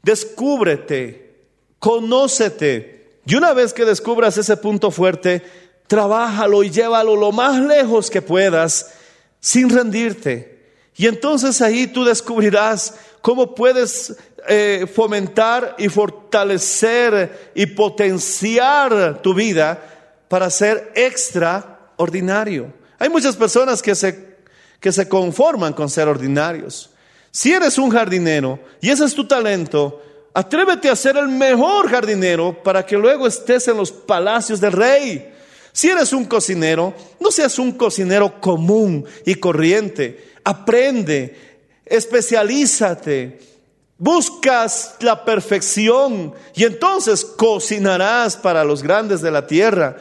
Descúbrete, 0.00 1.48
conócete. 1.80 3.18
Y 3.26 3.34
una 3.34 3.52
vez 3.52 3.72
que 3.72 3.84
descubras 3.84 4.38
ese 4.38 4.56
punto 4.56 4.92
fuerte, 4.92 5.42
trabájalo 5.88 6.62
y 6.62 6.70
llévalo 6.70 7.16
lo 7.16 7.32
más 7.32 7.60
lejos 7.60 8.08
que 8.08 8.22
puedas 8.22 8.92
sin 9.40 9.68
rendirte. 9.68 10.68
Y 10.94 11.08
entonces 11.08 11.60
ahí 11.62 11.88
tú 11.88 12.04
descubrirás 12.04 12.94
cómo 13.22 13.56
puedes 13.56 14.14
eh, 14.48 14.86
fomentar 14.94 15.74
y 15.78 15.88
fortalecer 15.88 17.50
y 17.56 17.66
potenciar 17.66 19.20
tu 19.20 19.34
vida 19.34 19.96
para 20.28 20.50
ser 20.50 20.92
extraordinario. 20.94 22.72
Hay 22.98 23.08
muchas 23.08 23.36
personas 23.36 23.82
que 23.82 23.94
se, 23.94 24.36
que 24.80 24.92
se 24.92 25.08
conforman 25.08 25.72
con 25.72 25.88
ser 25.88 26.08
ordinarios. 26.08 26.90
Si 27.30 27.52
eres 27.52 27.78
un 27.78 27.90
jardinero 27.90 28.58
y 28.80 28.90
ese 28.90 29.04
es 29.04 29.14
tu 29.14 29.26
talento, 29.26 30.02
atrévete 30.34 30.88
a 30.88 30.96
ser 30.96 31.16
el 31.16 31.28
mejor 31.28 31.88
jardinero 31.88 32.62
para 32.62 32.84
que 32.84 32.96
luego 32.96 33.26
estés 33.26 33.68
en 33.68 33.76
los 33.76 33.92
palacios 33.92 34.60
del 34.60 34.72
rey. 34.72 35.34
Si 35.72 35.88
eres 35.88 36.12
un 36.12 36.24
cocinero, 36.24 36.94
no 37.20 37.30
seas 37.30 37.58
un 37.58 37.72
cocinero 37.72 38.40
común 38.40 39.04
y 39.24 39.36
corriente. 39.36 40.32
Aprende, 40.42 41.60
especialízate, 41.84 43.38
buscas 43.98 44.96
la 45.00 45.24
perfección 45.24 46.34
y 46.54 46.64
entonces 46.64 47.24
cocinarás 47.24 48.36
para 48.36 48.64
los 48.64 48.82
grandes 48.82 49.20
de 49.20 49.30
la 49.30 49.46
tierra. 49.46 49.96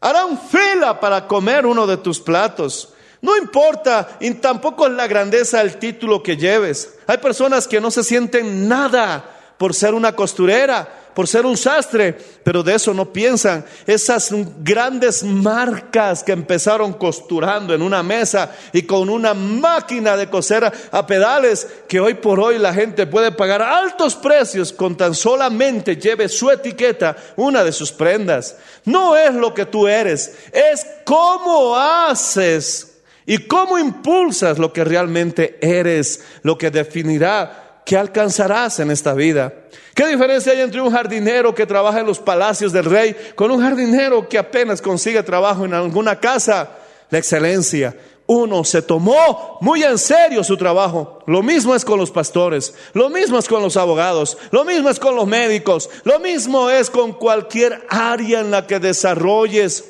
Harán 0.00 0.38
fila 0.38 0.98
para 0.98 1.26
comer 1.26 1.66
uno 1.66 1.86
de 1.86 1.98
tus 1.98 2.20
platos. 2.20 2.94
No 3.22 3.36
importa, 3.36 4.16
y 4.20 4.32
tampoco 4.34 4.86
es 4.86 4.92
la 4.94 5.06
grandeza 5.06 5.58
del 5.58 5.76
título 5.76 6.22
que 6.22 6.38
lleves. 6.38 6.98
Hay 7.06 7.18
personas 7.18 7.68
que 7.68 7.80
no 7.80 7.90
se 7.90 8.02
sienten 8.02 8.66
nada 8.66 9.39
por 9.60 9.74
ser 9.74 9.92
una 9.92 10.16
costurera, 10.16 10.88
por 11.14 11.28
ser 11.28 11.44
un 11.44 11.54
sastre, 11.54 12.16
pero 12.42 12.62
de 12.62 12.76
eso 12.76 12.94
no 12.94 13.12
piensan. 13.12 13.62
Esas 13.86 14.30
grandes 14.60 15.22
marcas 15.22 16.24
que 16.24 16.32
empezaron 16.32 16.94
costurando 16.94 17.74
en 17.74 17.82
una 17.82 18.02
mesa 18.02 18.56
y 18.72 18.84
con 18.84 19.10
una 19.10 19.34
máquina 19.34 20.16
de 20.16 20.30
coser 20.30 20.72
a 20.90 21.06
pedales, 21.06 21.68
que 21.86 22.00
hoy 22.00 22.14
por 22.14 22.40
hoy 22.40 22.58
la 22.58 22.72
gente 22.72 23.06
puede 23.06 23.32
pagar 23.32 23.60
altos 23.60 24.16
precios 24.16 24.72
con 24.72 24.96
tan 24.96 25.14
solamente 25.14 25.96
lleve 25.96 26.30
su 26.30 26.50
etiqueta 26.50 27.14
una 27.36 27.62
de 27.62 27.72
sus 27.72 27.92
prendas. 27.92 28.56
No 28.86 29.14
es 29.14 29.34
lo 29.34 29.52
que 29.52 29.66
tú 29.66 29.86
eres, 29.86 30.38
es 30.54 30.86
cómo 31.04 31.76
haces 31.76 33.02
y 33.26 33.36
cómo 33.46 33.78
impulsas 33.78 34.58
lo 34.58 34.72
que 34.72 34.84
realmente 34.84 35.58
eres, 35.60 36.24
lo 36.44 36.56
que 36.56 36.70
definirá 36.70 37.69
qué 37.84 37.96
alcanzarás 37.96 38.80
en 38.80 38.90
esta 38.90 39.14
vida. 39.14 39.52
¿Qué 39.94 40.06
diferencia 40.06 40.52
hay 40.52 40.60
entre 40.60 40.80
un 40.80 40.92
jardinero 40.92 41.54
que 41.54 41.66
trabaja 41.66 42.00
en 42.00 42.06
los 42.06 42.18
palacios 42.18 42.72
del 42.72 42.84
rey 42.84 43.16
con 43.34 43.50
un 43.50 43.60
jardinero 43.60 44.28
que 44.28 44.38
apenas 44.38 44.80
consigue 44.80 45.22
trabajo 45.22 45.64
en 45.64 45.74
alguna 45.74 46.18
casa? 46.18 46.70
La 47.10 47.18
excelencia. 47.18 47.96
Uno 48.26 48.62
se 48.62 48.80
tomó 48.80 49.58
muy 49.60 49.82
en 49.82 49.98
serio 49.98 50.44
su 50.44 50.56
trabajo. 50.56 51.18
Lo 51.26 51.42
mismo 51.42 51.74
es 51.74 51.84
con 51.84 51.98
los 51.98 52.12
pastores, 52.12 52.72
lo 52.92 53.10
mismo 53.10 53.38
es 53.38 53.48
con 53.48 53.60
los 53.60 53.76
abogados, 53.76 54.38
lo 54.52 54.64
mismo 54.64 54.88
es 54.88 55.00
con 55.00 55.16
los 55.16 55.26
médicos, 55.26 55.90
lo 56.04 56.20
mismo 56.20 56.70
es 56.70 56.90
con 56.90 57.12
cualquier 57.12 57.84
área 57.88 58.38
en 58.38 58.52
la 58.52 58.68
que 58.68 58.78
desarrolles 58.78 59.84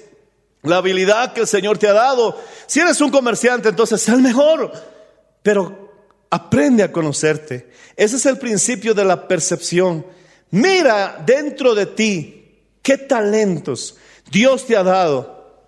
la 0.62 0.78
habilidad 0.78 1.34
que 1.34 1.42
el 1.42 1.46
Señor 1.46 1.76
te 1.76 1.88
ha 1.88 1.92
dado. 1.92 2.38
Si 2.66 2.80
eres 2.80 3.00
un 3.00 3.10
comerciante, 3.10 3.68
entonces 3.68 4.00
sé 4.00 4.12
el 4.12 4.22
mejor, 4.22 4.72
pero 5.42 5.79
aprende 6.30 6.82
a 6.82 6.92
conocerte. 6.92 7.70
Ese 7.96 8.16
es 8.16 8.26
el 8.26 8.38
principio 8.38 8.94
de 8.94 9.04
la 9.04 9.28
percepción. 9.28 10.06
Mira 10.50 11.22
dentro 11.24 11.74
de 11.74 11.86
ti 11.86 12.64
qué 12.82 12.96
talentos 12.96 13.96
Dios 14.30 14.66
te 14.66 14.76
ha 14.76 14.82
dado, 14.82 15.64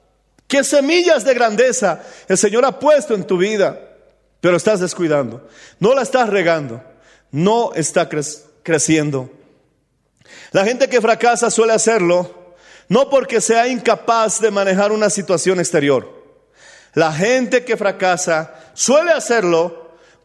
qué 0.47 0.65
semillas 0.65 1.25
de 1.25 1.35
grandeza 1.35 2.03
el 2.29 2.39
Señor 2.39 2.65
ha 2.65 2.79
puesto 2.79 3.15
en 3.15 3.27
tu 3.27 3.37
vida, 3.37 3.79
pero 4.41 4.57
estás 4.57 4.81
descuidando, 4.81 5.49
no 5.79 5.95
la 5.95 6.03
estás 6.03 6.29
regando, 6.29 6.83
no 7.31 7.73
está 7.75 8.09
creciendo. 8.63 9.31
La 10.53 10.65
gente 10.65 10.89
que 10.89 11.01
fracasa 11.01 11.51
suele 11.51 11.73
hacerlo 11.73 12.43
no 12.89 13.09
porque 13.09 13.41
sea 13.41 13.69
incapaz 13.69 14.41
de 14.41 14.51
manejar 14.51 14.93
una 14.93 15.09
situación 15.09 15.59
exterior. 15.59 16.23
La 16.95 17.13
gente 17.13 17.65
que 17.65 17.77
fracasa 17.77 18.55
suele 18.75 19.13
hacerlo 19.13 19.82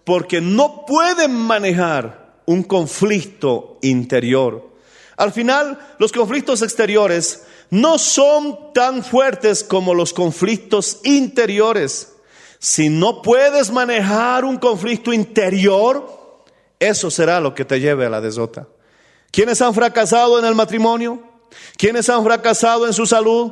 porque 0.07 0.39
no 0.39 0.85
puede 0.85 1.27
manejar 1.27 2.39
un 2.45 2.63
conflicto 2.63 3.77
interior. 3.81 4.69
Al 5.17 5.33
final, 5.33 5.77
los 5.99 6.13
conflictos 6.13 6.61
exteriores 6.61 7.43
no 7.71 7.97
son 7.97 8.71
tan 8.73 9.03
fuertes 9.03 9.65
como 9.65 9.93
los 9.93 10.13
conflictos 10.13 11.01
interiores. 11.03 12.13
Si 12.57 12.87
no 12.87 13.21
puedes 13.21 13.69
manejar 13.69 14.45
un 14.45 14.55
conflicto 14.55 15.11
interior, 15.11 16.39
eso 16.79 17.11
será 17.11 17.41
lo 17.41 17.53
que 17.53 17.65
te 17.65 17.81
lleve 17.81 18.05
a 18.05 18.09
la 18.09 18.21
desota. 18.21 18.65
¿Quiénes 19.29 19.61
han 19.61 19.73
fracasado 19.73 20.39
en 20.39 20.45
el 20.45 20.55
matrimonio? 20.55 21.21
¿Quiénes 21.75 22.07
han 22.07 22.23
fracasado 22.23 22.87
en 22.87 22.93
su 22.93 23.05
salud? 23.05 23.51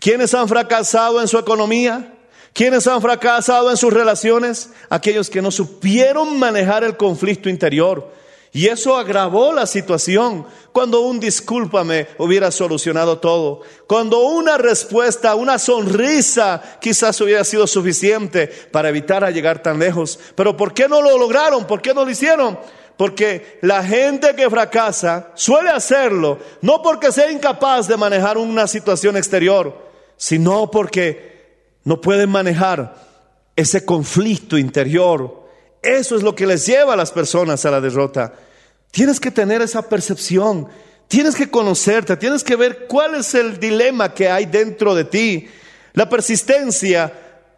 ¿Quiénes 0.00 0.34
han 0.34 0.50
fracasado 0.50 1.22
en 1.22 1.28
su 1.28 1.38
economía? 1.38 2.13
¿Quiénes 2.54 2.86
han 2.86 3.02
fracasado 3.02 3.68
en 3.72 3.76
sus 3.76 3.92
relaciones? 3.92 4.70
Aquellos 4.88 5.28
que 5.28 5.42
no 5.42 5.50
supieron 5.50 6.38
manejar 6.38 6.84
el 6.84 6.96
conflicto 6.96 7.48
interior. 7.48 8.12
Y 8.52 8.68
eso 8.68 8.96
agravó 8.96 9.52
la 9.52 9.66
situación. 9.66 10.46
Cuando 10.70 11.00
un 11.00 11.18
discúlpame 11.18 12.06
hubiera 12.16 12.52
solucionado 12.52 13.18
todo. 13.18 13.62
Cuando 13.88 14.20
una 14.20 14.56
respuesta, 14.56 15.34
una 15.34 15.58
sonrisa 15.58 16.62
quizás 16.80 17.20
hubiera 17.20 17.42
sido 17.42 17.66
suficiente 17.66 18.46
para 18.46 18.88
evitar 18.88 19.28
llegar 19.32 19.60
tan 19.60 19.80
lejos. 19.80 20.20
Pero 20.36 20.56
¿por 20.56 20.72
qué 20.72 20.86
no 20.86 21.02
lo 21.02 21.18
lograron? 21.18 21.66
¿Por 21.66 21.82
qué 21.82 21.92
no 21.92 22.04
lo 22.04 22.10
hicieron? 22.12 22.56
Porque 22.96 23.58
la 23.62 23.82
gente 23.82 24.36
que 24.36 24.48
fracasa 24.48 25.32
suele 25.34 25.70
hacerlo 25.70 26.38
no 26.60 26.80
porque 26.82 27.10
sea 27.10 27.32
incapaz 27.32 27.88
de 27.88 27.96
manejar 27.96 28.38
una 28.38 28.68
situación 28.68 29.16
exterior, 29.16 29.76
sino 30.16 30.70
porque 30.70 31.33
no 31.84 32.00
pueden 32.00 32.30
manejar 32.30 32.94
ese 33.56 33.84
conflicto 33.84 34.58
interior. 34.58 35.44
Eso 35.82 36.16
es 36.16 36.22
lo 36.22 36.34
que 36.34 36.46
les 36.46 36.66
lleva 36.66 36.94
a 36.94 36.96
las 36.96 37.12
personas 37.12 37.64
a 37.64 37.70
la 37.70 37.80
derrota. 37.80 38.32
Tienes 38.90 39.20
que 39.20 39.30
tener 39.30 39.60
esa 39.60 39.82
percepción, 39.88 40.68
tienes 41.08 41.34
que 41.34 41.50
conocerte, 41.50 42.16
tienes 42.16 42.42
que 42.42 42.56
ver 42.56 42.86
cuál 42.86 43.16
es 43.16 43.34
el 43.34 43.58
dilema 43.60 44.14
que 44.14 44.28
hay 44.28 44.46
dentro 44.46 44.94
de 44.94 45.04
ti. 45.04 45.48
La 45.92 46.08
persistencia, 46.08 47.12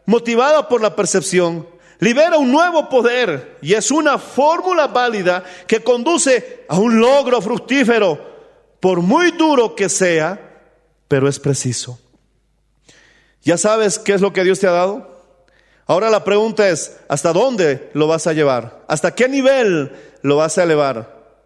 motivada 0.06 0.68
por 0.68 0.80
la 0.80 0.96
percepción, 0.96 1.66
libera 2.00 2.36
un 2.36 2.50
nuevo 2.50 2.88
poder 2.88 3.58
y 3.62 3.74
es 3.74 3.90
una 3.90 4.18
fórmula 4.18 4.88
válida 4.88 5.44
que 5.66 5.82
conduce 5.82 6.64
a 6.68 6.78
un 6.78 7.00
logro 7.00 7.40
fructífero, 7.40 8.34
por 8.80 9.00
muy 9.00 9.30
duro 9.32 9.74
que 9.74 9.88
sea, 9.88 10.38
pero 11.08 11.28
es 11.28 11.38
preciso. 11.38 11.98
¿Ya 13.46 13.56
sabes 13.56 14.00
qué 14.00 14.12
es 14.12 14.20
lo 14.20 14.32
que 14.32 14.42
Dios 14.42 14.58
te 14.58 14.66
ha 14.66 14.72
dado? 14.72 15.08
Ahora 15.86 16.10
la 16.10 16.24
pregunta 16.24 16.68
es, 16.68 16.96
¿hasta 17.08 17.32
dónde 17.32 17.90
lo 17.94 18.08
vas 18.08 18.26
a 18.26 18.32
llevar? 18.32 18.82
¿Hasta 18.88 19.14
qué 19.14 19.28
nivel 19.28 19.92
lo 20.22 20.34
vas 20.34 20.58
a 20.58 20.64
elevar? 20.64 21.38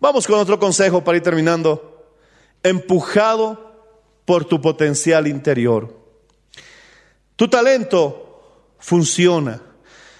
Vamos 0.00 0.26
con 0.26 0.40
otro 0.40 0.58
consejo 0.58 1.04
para 1.04 1.18
ir 1.18 1.22
terminando. 1.22 2.12
Empujado 2.60 3.86
por 4.24 4.46
tu 4.46 4.60
potencial 4.60 5.28
interior. 5.28 5.96
Tu 7.36 7.46
talento 7.46 8.74
funciona 8.80 9.62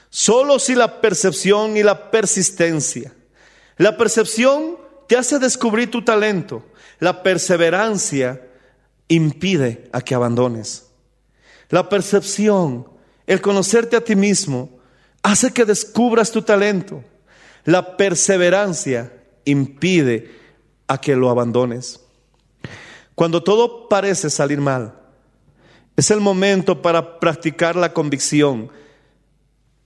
solo 0.09 0.61
si 0.61 0.77
la 0.77 1.01
percepción 1.01 1.77
y 1.77 1.83
la 1.83 2.13
persistencia. 2.13 3.13
La 3.77 3.97
percepción 3.97 4.79
te 5.09 5.17
hace 5.17 5.41
descubrir 5.41 5.91
tu 5.91 6.05
talento. 6.05 6.63
La 7.01 7.25
perseverancia 7.25 8.41
impide 9.09 9.89
a 9.93 10.01
que 10.01 10.15
abandones. 10.15 10.87
La 11.69 11.89
percepción, 11.89 12.87
el 13.27 13.41
conocerte 13.41 13.97
a 13.97 14.05
ti 14.05 14.17
mismo, 14.17 14.71
hace 15.23 15.53
que 15.53 15.65
descubras 15.65 16.31
tu 16.31 16.43
talento. 16.43 17.03
La 17.65 17.97
perseverancia 17.97 19.13
impide 19.45 20.31
a 20.87 21.01
que 21.01 21.17
lo 21.17 21.31
abandones. 21.31 22.01
Cuando 23.15 23.43
todo 23.43 23.89
parece 23.89 24.31
salir 24.31 24.61
mal, 24.61 24.95
es 25.97 26.11
el 26.11 26.21
momento 26.21 26.83
para 26.83 27.19
practicar 27.19 27.75
la 27.75 27.93
convicción. 27.93 28.71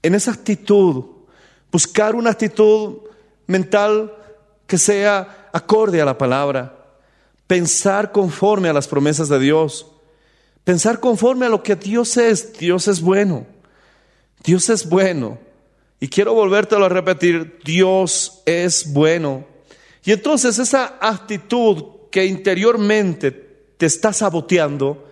En 0.02 0.14
esa 0.14 0.32
actitud, 0.32 1.04
buscar 1.70 2.14
una 2.16 2.30
actitud 2.30 2.98
mental 3.46 4.12
que 4.66 4.76
sea 4.76 5.48
acorde 5.52 6.00
a 6.00 6.04
la 6.04 6.18
palabra, 6.18 6.79
pensar 7.50 8.12
conforme 8.12 8.68
a 8.68 8.72
las 8.72 8.86
promesas 8.86 9.28
de 9.28 9.40
Dios, 9.40 9.84
pensar 10.62 11.00
conforme 11.00 11.46
a 11.46 11.48
lo 11.48 11.64
que 11.64 11.74
Dios 11.74 12.16
es. 12.16 12.52
Dios 12.52 12.86
es 12.86 13.00
bueno, 13.00 13.44
Dios 14.44 14.70
es 14.70 14.88
bueno. 14.88 15.36
Y 15.98 16.06
quiero 16.06 16.32
volvértelo 16.32 16.84
a 16.84 16.88
repetir, 16.88 17.58
Dios 17.64 18.42
es 18.46 18.92
bueno. 18.92 19.44
Y 20.04 20.12
entonces 20.12 20.60
esa 20.60 20.96
actitud 21.00 21.82
que 22.12 22.24
interiormente 22.24 23.32
te 23.76 23.86
está 23.86 24.12
saboteando, 24.12 25.08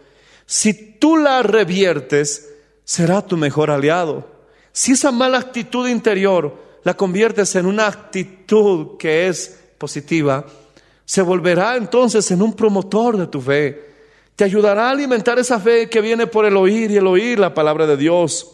si 0.46 0.74
tú 1.01 1.16
la 1.16 1.42
reviertes, 1.42 2.51
será 2.85 3.20
tu 3.20 3.37
mejor 3.37 3.72
aliado. 3.72 4.31
Si 4.70 4.92
esa 4.92 5.11
mala 5.11 5.38
actitud 5.38 5.88
interior 5.88 6.57
la 6.85 6.94
conviertes 6.94 7.57
en 7.57 7.66
una 7.66 7.88
actitud 7.88 8.96
que 8.96 9.27
es 9.27 9.59
positiva, 9.77 10.46
se 11.09 11.23
volverá 11.23 11.77
entonces 11.77 12.31
en 12.33 12.42
un 12.42 12.53
promotor 12.53 13.16
de 13.16 13.27
tu 13.27 13.40
fe. 13.40 13.83
Te 14.37 14.44
ayudará 14.44 14.88
a 14.88 14.90
alimentar 14.90 15.38
esa 15.38 15.59
fe 15.59 15.88
que 15.88 16.03
viene 16.03 16.27
por 16.27 16.44
el 16.44 16.55
oír 16.55 16.90
y 16.90 16.99
el 16.99 17.07
oír 17.07 17.38
la 17.38 17.55
palabra 17.55 17.87
de 17.87 17.97
Dios. 17.97 18.47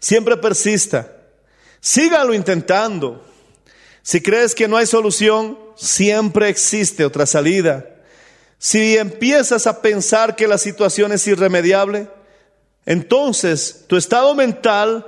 Siempre 0.00 0.38
persista. 0.38 1.14
Sígalo 1.78 2.32
intentando. 2.32 3.22
Si 4.00 4.22
crees 4.22 4.54
que 4.54 4.66
no 4.66 4.78
hay 4.78 4.86
solución, 4.86 5.58
siempre 5.74 6.48
existe 6.48 7.04
otra 7.04 7.26
salida. 7.26 7.86
Si 8.56 8.96
empiezas 8.96 9.66
a 9.66 9.82
pensar 9.82 10.36
que 10.36 10.48
la 10.48 10.56
situación 10.56 11.12
es 11.12 11.26
irremediable, 11.26 12.08
entonces 12.86 13.84
tu 13.86 13.98
estado 13.98 14.34
mental 14.34 15.04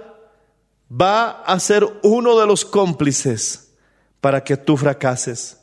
va 0.93 1.43
a 1.45 1.59
ser 1.59 1.89
uno 2.03 2.39
de 2.39 2.47
los 2.47 2.67
cómplices 2.67 3.71
para 4.21 4.45
que 4.45 4.59
tú 4.59 4.77
fracases. 4.77 5.58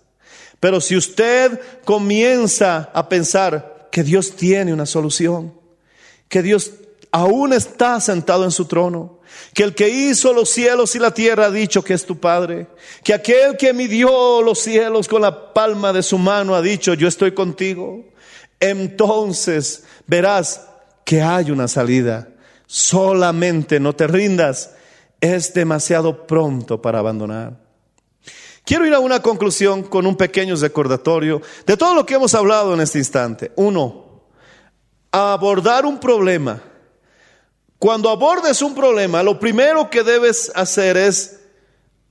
Pero 0.60 0.82
si 0.82 0.96
usted 0.96 1.60
comienza 1.84 2.90
a 2.94 3.08
pensar 3.10 3.88
que 3.92 4.04
Dios 4.04 4.36
tiene 4.36 4.74
una 4.74 4.86
solución, 4.86 5.54
que 6.28 6.42
Dios 6.42 6.72
aún 7.12 7.54
está 7.54 8.00
sentado 8.02 8.44
en 8.44 8.52
su 8.52 8.66
trono, 8.66 9.20
que 9.54 9.64
el 9.64 9.76
que 9.76 9.90
hizo 9.90 10.34
los 10.34 10.50
cielos 10.50 10.96
y 10.96 11.00
la 11.00 11.12
tierra 11.12 11.46
ha 11.46 11.52
dicho 11.52 11.84
que 11.84 11.94
es 11.94 12.06
tu 12.06 12.20
Padre, 12.20 12.68
que 13.04 13.14
aquel 13.14 13.58
que 13.58 13.74
midió 13.74 14.42
los 14.42 14.60
cielos 14.60 15.08
con 15.08 15.22
la 15.22 15.54
palma 15.54 15.94
de 15.94 16.04
su 16.04 16.18
mano 16.18 16.56
ha 16.56 16.62
dicho, 16.62 16.94
yo 16.94 17.08
estoy 17.08 17.34
contigo, 17.34 18.04
entonces 18.60 19.84
verás 20.08 20.68
que 21.04 21.22
hay 21.22 21.52
una 21.52 21.68
salida. 21.68 22.30
Solamente 22.68 23.80
no 23.80 23.96
te 23.96 24.08
rindas, 24.08 24.72
es 25.22 25.54
demasiado 25.54 26.26
pronto 26.26 26.82
para 26.82 27.00
abandonar. 27.00 27.65
Quiero 28.66 28.86
ir 28.86 28.94
a 28.94 29.00
una 29.00 29.22
conclusión 29.22 29.84
con 29.84 30.06
un 30.06 30.18
pequeño 30.18 30.56
recordatorio 30.56 31.42
de 31.66 31.78
todo 31.78 31.96
lo 31.96 32.06
que 32.06 32.16
hemos 32.16 32.34
hablado 32.34 32.74
en 32.74 32.82
este 32.82 32.98
instante. 32.98 33.52
Uno, 33.56 34.24
abordar 35.12 35.86
un 35.86 36.00
problema 36.00 36.62
cuando 37.86 38.10
abordes 38.10 38.62
un 38.62 38.74
problema, 38.74 39.22
lo 39.22 39.40
primero 39.40 39.90
que 39.90 40.04
debes 40.04 40.52
hacer 40.56 40.98
es 40.98 41.40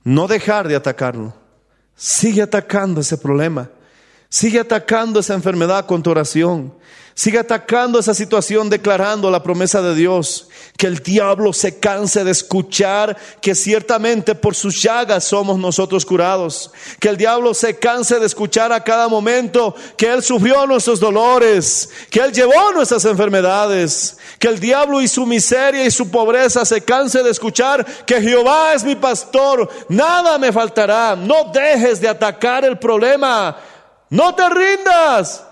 no 0.03 0.27
dejar 0.27 0.67
de 0.67 0.75
atacarlo. 0.75 1.33
Sigue 1.95 2.41
atacando 2.41 3.01
ese 3.01 3.17
problema. 3.17 3.69
Sigue 4.29 4.59
atacando 4.59 5.19
esa 5.19 5.33
enfermedad 5.33 5.85
con 5.85 6.03
tu 6.03 6.11
oración. 6.11 6.73
Sigue 7.17 7.39
atacando 7.39 7.97
esa 7.97 8.13
situación 8.13 8.69
declarando 8.69 9.31
la 9.31 9.41
promesa 9.41 9.81
de 9.81 9.95
Dios. 9.95 10.49
Que 10.75 10.87
el 10.87 10.97
diablo 10.97 11.53
se 11.53 11.79
canse 11.79 12.25
de 12.25 12.31
escuchar 12.31 13.15
que 13.39 13.55
ciertamente 13.55 14.35
por 14.35 14.53
sus 14.53 14.83
llagas 14.83 15.23
somos 15.23 15.57
nosotros 15.57 16.05
curados. 16.05 16.71
Que 16.99 17.07
el 17.07 17.15
diablo 17.15 17.53
se 17.53 17.79
canse 17.79 18.19
de 18.19 18.25
escuchar 18.25 18.73
a 18.73 18.83
cada 18.83 19.07
momento 19.07 19.73
que 19.95 20.11
Él 20.11 20.21
sufrió 20.21 20.67
nuestros 20.67 20.99
dolores. 20.99 21.89
Que 22.09 22.19
Él 22.19 22.33
llevó 22.33 22.73
nuestras 22.73 23.05
enfermedades. 23.05 24.17
Que 24.37 24.49
el 24.49 24.59
diablo 24.59 24.99
y 24.99 25.07
su 25.07 25.25
miseria 25.25 25.85
y 25.85 25.91
su 25.91 26.11
pobreza 26.11 26.65
se 26.65 26.81
canse 26.81 27.23
de 27.23 27.29
escuchar 27.29 27.85
que 28.05 28.21
Jehová 28.21 28.73
es 28.73 28.83
mi 28.83 28.95
pastor. 28.95 29.69
Nada 29.87 30.37
me 30.37 30.51
faltará. 30.51 31.15
No 31.15 31.49
dejes 31.53 32.01
de 32.01 32.09
atacar 32.09 32.65
el 32.65 32.77
problema. 32.77 33.55
No 34.09 34.35
te 34.35 34.47
rindas. 34.49 35.43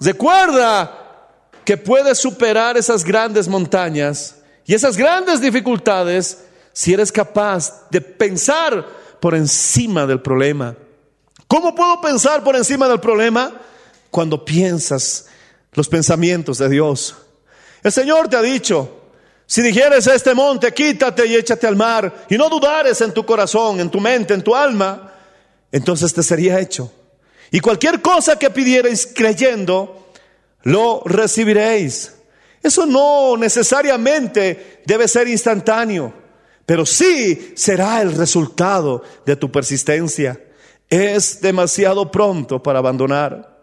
Recuerda 0.00 1.00
que 1.64 1.76
puedes 1.76 2.18
superar 2.18 2.76
esas 2.76 3.04
grandes 3.04 3.48
montañas 3.48 4.36
y 4.66 4.74
esas 4.74 4.96
grandes 4.96 5.40
dificultades 5.40 6.44
si 6.72 6.92
eres 6.92 7.10
capaz 7.12 7.88
de 7.90 8.00
pensar 8.00 8.86
por 9.20 9.34
encima 9.34 10.06
del 10.06 10.20
problema. 10.20 10.76
¿Cómo 11.46 11.74
puedo 11.74 12.00
pensar 12.00 12.42
por 12.42 12.56
encima 12.56 12.88
del 12.88 13.00
problema? 13.00 13.52
Cuando 14.10 14.44
piensas 14.44 15.26
los 15.72 15.88
pensamientos 15.88 16.58
de 16.58 16.68
Dios. 16.68 17.16
El 17.82 17.92
Señor 17.92 18.28
te 18.28 18.36
ha 18.36 18.42
dicho, 18.42 19.02
si 19.46 19.60
dijeres 19.62 20.06
a 20.08 20.14
este 20.14 20.34
monte, 20.34 20.72
quítate 20.72 21.26
y 21.26 21.34
échate 21.34 21.66
al 21.66 21.76
mar, 21.76 22.26
y 22.28 22.36
no 22.36 22.48
dudares 22.48 23.00
en 23.00 23.12
tu 23.12 23.26
corazón, 23.26 23.80
en 23.80 23.90
tu 23.90 24.00
mente, 24.00 24.34
en 24.34 24.42
tu 24.42 24.54
alma, 24.54 25.12
entonces 25.70 26.12
te 26.14 26.22
sería 26.22 26.60
hecho. 26.60 26.90
Y 27.54 27.60
cualquier 27.60 28.02
cosa 28.02 28.36
que 28.36 28.50
pidierais 28.50 29.06
creyendo, 29.14 30.08
lo 30.64 31.02
recibiréis. 31.04 32.12
Eso 32.60 32.84
no 32.84 33.36
necesariamente 33.36 34.82
debe 34.84 35.06
ser 35.06 35.28
instantáneo, 35.28 36.12
pero 36.66 36.84
sí 36.84 37.52
será 37.54 38.02
el 38.02 38.12
resultado 38.16 39.04
de 39.24 39.36
tu 39.36 39.52
persistencia. 39.52 40.36
Es 40.90 41.40
demasiado 41.40 42.10
pronto 42.10 42.60
para 42.60 42.80
abandonar. 42.80 43.56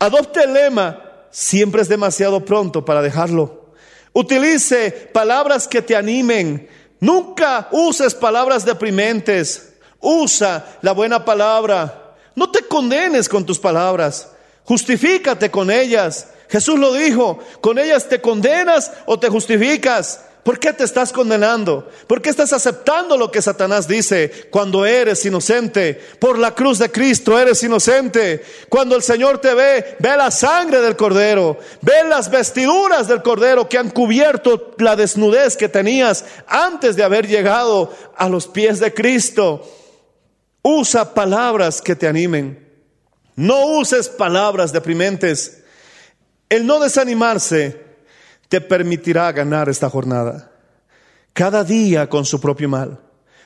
Adopte 0.00 0.42
el 0.42 0.52
lema, 0.52 1.00
siempre 1.30 1.82
es 1.82 1.88
demasiado 1.88 2.44
pronto 2.44 2.84
para 2.84 3.00
dejarlo. 3.00 3.74
Utilice 4.12 4.90
palabras 4.90 5.68
que 5.68 5.82
te 5.82 5.94
animen. 5.94 6.68
Nunca 6.98 7.68
uses 7.70 8.12
palabras 8.12 8.64
deprimentes. 8.64 9.74
Usa 10.00 10.78
la 10.82 10.90
buena 10.90 11.24
palabra. 11.24 12.03
No 12.34 12.50
te 12.50 12.62
condenes 12.62 13.28
con 13.28 13.46
tus 13.46 13.58
palabras, 13.58 14.28
justifícate 14.64 15.50
con 15.50 15.70
ellas. 15.70 16.28
Jesús 16.48 16.78
lo 16.78 16.92
dijo, 16.92 17.38
con 17.60 17.78
ellas 17.78 18.08
te 18.08 18.20
condenas 18.20 18.92
o 19.06 19.18
te 19.18 19.28
justificas. 19.28 20.20
¿Por 20.44 20.58
qué 20.58 20.74
te 20.74 20.84
estás 20.84 21.10
condenando? 21.10 21.88
¿Por 22.06 22.20
qué 22.20 22.28
estás 22.28 22.52
aceptando 22.52 23.16
lo 23.16 23.30
que 23.30 23.40
Satanás 23.40 23.88
dice 23.88 24.48
cuando 24.50 24.84
eres 24.84 25.24
inocente? 25.24 25.98
Por 26.18 26.38
la 26.38 26.54
cruz 26.54 26.78
de 26.78 26.92
Cristo 26.92 27.38
eres 27.38 27.62
inocente. 27.62 28.44
Cuando 28.68 28.94
el 28.94 29.02
Señor 29.02 29.38
te 29.38 29.54
ve, 29.54 29.96
ve 29.98 30.16
la 30.18 30.30
sangre 30.30 30.82
del 30.82 30.96
cordero, 30.96 31.56
ve 31.80 32.04
las 32.06 32.30
vestiduras 32.30 33.08
del 33.08 33.22
cordero 33.22 33.70
que 33.70 33.78
han 33.78 33.88
cubierto 33.88 34.74
la 34.76 34.96
desnudez 34.96 35.56
que 35.56 35.70
tenías 35.70 36.26
antes 36.46 36.94
de 36.94 37.04
haber 37.04 37.26
llegado 37.26 37.90
a 38.14 38.28
los 38.28 38.46
pies 38.46 38.80
de 38.80 38.92
Cristo. 38.92 39.66
Usa 40.66 41.12
palabras 41.12 41.82
que 41.82 41.94
te 41.94 42.08
animen. 42.08 42.66
No 43.36 43.66
uses 43.66 44.08
palabras 44.08 44.72
deprimentes. 44.72 45.62
El 46.48 46.66
no 46.66 46.80
desanimarse 46.80 47.84
te 48.48 48.62
permitirá 48.62 49.30
ganar 49.30 49.68
esta 49.68 49.90
jornada. 49.90 50.50
Cada 51.34 51.64
día 51.64 52.08
con 52.08 52.24
su 52.24 52.40
propio 52.40 52.66
mal. 52.70 52.98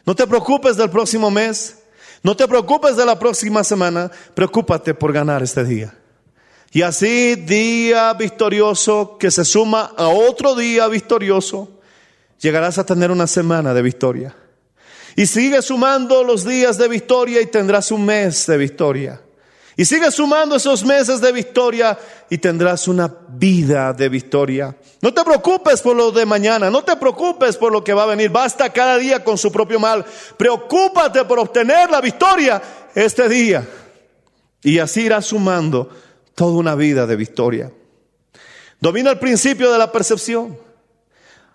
No 0.06 0.14
te 0.14 0.28
preocupes 0.28 0.76
del 0.76 0.90
próximo 0.90 1.28
mes. 1.28 1.78
No 2.22 2.36
te 2.36 2.46
preocupes 2.46 2.96
de 2.96 3.04
la 3.04 3.18
próxima 3.18 3.64
semana. 3.64 4.12
Preocúpate 4.34 4.94
por 4.94 5.12
ganar 5.12 5.42
este 5.42 5.64
día. 5.64 5.98
Y 6.70 6.82
así, 6.82 7.34
día 7.34 8.12
victorioso 8.12 9.18
que 9.18 9.32
se 9.32 9.44
suma 9.44 9.90
a 9.96 10.06
otro 10.06 10.54
día 10.54 10.86
victorioso, 10.86 11.80
llegarás 12.38 12.78
a 12.78 12.86
tener 12.86 13.10
una 13.10 13.26
semana 13.26 13.74
de 13.74 13.82
victoria. 13.82 14.36
Y 15.18 15.26
sigue 15.26 15.60
sumando 15.62 16.22
los 16.22 16.44
días 16.44 16.78
de 16.78 16.86
victoria 16.86 17.40
y 17.40 17.46
tendrás 17.46 17.90
un 17.90 18.06
mes 18.06 18.46
de 18.46 18.56
victoria. 18.56 19.20
Y 19.76 19.84
sigue 19.84 20.12
sumando 20.12 20.54
esos 20.54 20.84
meses 20.84 21.20
de 21.20 21.32
victoria 21.32 21.98
y 22.30 22.38
tendrás 22.38 22.86
una 22.86 23.12
vida 23.30 23.92
de 23.92 24.08
victoria. 24.08 24.76
No 25.02 25.12
te 25.12 25.24
preocupes 25.24 25.82
por 25.82 25.96
lo 25.96 26.12
de 26.12 26.24
mañana, 26.24 26.70
no 26.70 26.84
te 26.84 26.94
preocupes 26.94 27.56
por 27.56 27.72
lo 27.72 27.82
que 27.82 27.92
va 27.92 28.04
a 28.04 28.06
venir. 28.14 28.30
Basta 28.30 28.72
cada 28.72 28.96
día 28.96 29.24
con 29.24 29.36
su 29.36 29.50
propio 29.50 29.80
mal. 29.80 30.06
Preocúpate 30.36 31.24
por 31.24 31.40
obtener 31.40 31.90
la 31.90 32.00
victoria 32.00 32.62
este 32.94 33.28
día. 33.28 33.66
Y 34.62 34.78
así 34.78 35.00
irás 35.00 35.26
sumando 35.26 35.90
toda 36.36 36.52
una 36.52 36.76
vida 36.76 37.08
de 37.08 37.16
victoria. 37.16 37.72
Domina 38.78 39.10
el 39.10 39.18
principio 39.18 39.72
de 39.72 39.78
la 39.78 39.90
percepción. 39.90 40.56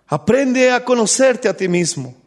Aprende 0.08 0.70
a 0.70 0.84
conocerte 0.84 1.48
a 1.48 1.56
ti 1.56 1.66
mismo. 1.66 2.23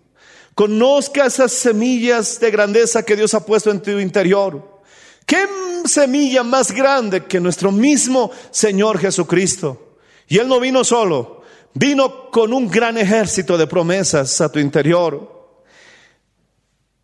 Conozca 0.57 1.27
esas 1.27 1.51
semillas 1.51 2.39
de 2.39 2.49
grandeza 2.49 3.03
que 3.03 3.15
Dios 3.15 3.35
ha 3.35 3.45
puesto 3.45 3.69
en 3.69 3.79
tu 3.79 3.91
interior. 3.99 4.81
¿Qué 5.23 5.45
semilla 5.85 6.41
más 6.41 6.71
grande 6.71 7.25
que 7.25 7.39
nuestro 7.39 7.71
mismo 7.71 8.31
Señor 8.49 8.97
Jesucristo? 8.97 9.99
Y 10.27 10.39
Él 10.39 10.47
no 10.47 10.59
vino 10.59 10.83
solo, 10.83 11.43
vino 11.75 12.31
con 12.31 12.53
un 12.53 12.67
gran 12.67 12.97
ejército 12.97 13.55
de 13.55 13.67
promesas 13.67 14.41
a 14.41 14.51
tu 14.51 14.57
interior. 14.57 15.61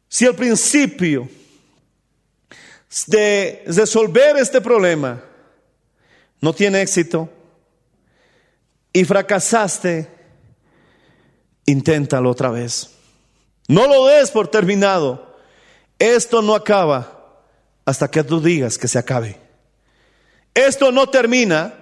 Si 0.10 0.26
el 0.26 0.34
principio 0.34 1.30
de 3.06 3.66
resolver 3.68 4.36
este 4.38 4.62
problema 4.62 5.24
no 6.42 6.54
tiene 6.54 6.82
éxito 6.82 7.30
y 8.92 9.06
fracasaste, 9.06 10.08
inténtalo 11.68 12.32
otra 12.32 12.50
vez. 12.50 12.90
No 13.68 13.88
lo 13.88 14.06
des 14.08 14.32
por 14.32 14.48
terminado. 14.48 15.36
Esto 16.00 16.42
no 16.42 16.56
acaba 16.56 17.14
hasta 17.86 18.10
que 18.10 18.24
tú 18.24 18.42
digas 18.42 18.78
que 18.78 18.88
se 18.88 19.00
acabe. 19.00 19.40
Esto 20.54 20.92
no 20.92 21.08
termina 21.08 21.74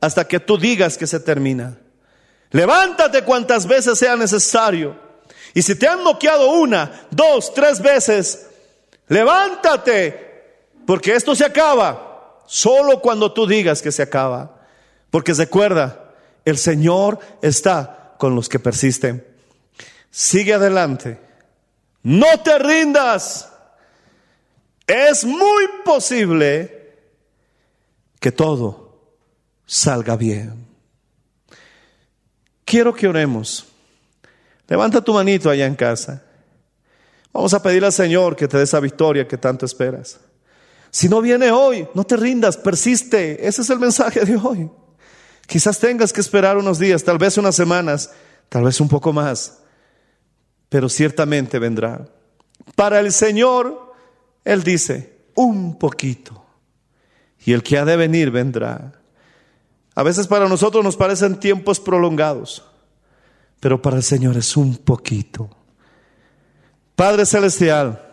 hasta 0.00 0.26
que 0.26 0.40
tú 0.40 0.58
digas 0.58 0.98
que 0.98 1.06
se 1.06 1.20
termina. 1.20 1.78
Levántate 2.50 3.22
cuantas 3.22 3.66
veces 3.66 3.98
sea 3.98 4.16
necesario. 4.16 4.96
Y 5.54 5.62
si 5.62 5.74
te 5.74 5.88
han 5.88 6.04
noqueado 6.04 6.50
una, 6.50 7.06
dos, 7.10 7.52
tres 7.54 7.80
veces, 7.80 8.46
levántate, 9.08 10.54
porque 10.86 11.14
esto 11.14 11.34
se 11.34 11.44
acaba 11.44 12.42
solo 12.46 13.00
cuando 13.00 13.32
tú 13.32 13.46
digas 13.46 13.82
que 13.82 13.92
se 13.92 14.02
acaba. 14.02 14.60
Porque 15.10 15.34
recuerda, 15.34 16.14
el 16.44 16.58
Señor 16.58 17.18
está 17.42 18.14
con 18.18 18.34
los 18.34 18.48
que 18.48 18.58
persisten. 18.58 19.26
Sigue 20.10 20.54
adelante 20.54 21.27
no 22.08 22.40
te 22.42 22.58
rindas. 22.58 23.52
Es 24.86 25.26
muy 25.26 25.68
posible 25.84 26.96
que 28.18 28.32
todo 28.32 29.10
salga 29.66 30.16
bien. 30.16 30.66
Quiero 32.64 32.94
que 32.94 33.08
oremos. 33.08 33.66
Levanta 34.66 35.02
tu 35.02 35.12
manito 35.12 35.50
allá 35.50 35.66
en 35.66 35.74
casa. 35.74 36.22
Vamos 37.30 37.52
a 37.52 37.62
pedirle 37.62 37.88
al 37.88 37.92
Señor 37.92 38.36
que 38.36 38.48
te 38.48 38.56
dé 38.56 38.64
esa 38.64 38.80
victoria 38.80 39.28
que 39.28 39.36
tanto 39.36 39.66
esperas. 39.66 40.18
Si 40.90 41.10
no 41.10 41.20
viene 41.20 41.50
hoy, 41.50 41.86
no 41.92 42.04
te 42.04 42.16
rindas, 42.16 42.56
persiste. 42.56 43.46
Ese 43.46 43.60
es 43.60 43.68
el 43.68 43.78
mensaje 43.78 44.24
de 44.24 44.36
hoy. 44.36 44.70
Quizás 45.46 45.78
tengas 45.78 46.14
que 46.14 46.22
esperar 46.22 46.56
unos 46.56 46.78
días, 46.78 47.04
tal 47.04 47.18
vez 47.18 47.36
unas 47.36 47.54
semanas, 47.54 48.12
tal 48.48 48.64
vez 48.64 48.80
un 48.80 48.88
poco 48.88 49.12
más 49.12 49.58
pero 50.68 50.88
ciertamente 50.88 51.58
vendrá. 51.58 52.06
Para 52.74 53.00
el 53.00 53.12
Señor, 53.12 53.92
Él 54.44 54.62
dice, 54.62 55.18
un 55.34 55.78
poquito. 55.78 56.44
Y 57.44 57.52
el 57.52 57.62
que 57.62 57.78
ha 57.78 57.84
de 57.84 57.96
venir 57.96 58.30
vendrá. 58.30 58.92
A 59.94 60.02
veces 60.02 60.26
para 60.26 60.48
nosotros 60.48 60.84
nos 60.84 60.96
parecen 60.96 61.40
tiempos 61.40 61.80
prolongados, 61.80 62.64
pero 63.60 63.80
para 63.80 63.96
el 63.96 64.02
Señor 64.02 64.36
es 64.36 64.56
un 64.56 64.76
poquito. 64.76 65.50
Padre 66.94 67.24
Celestial, 67.26 68.04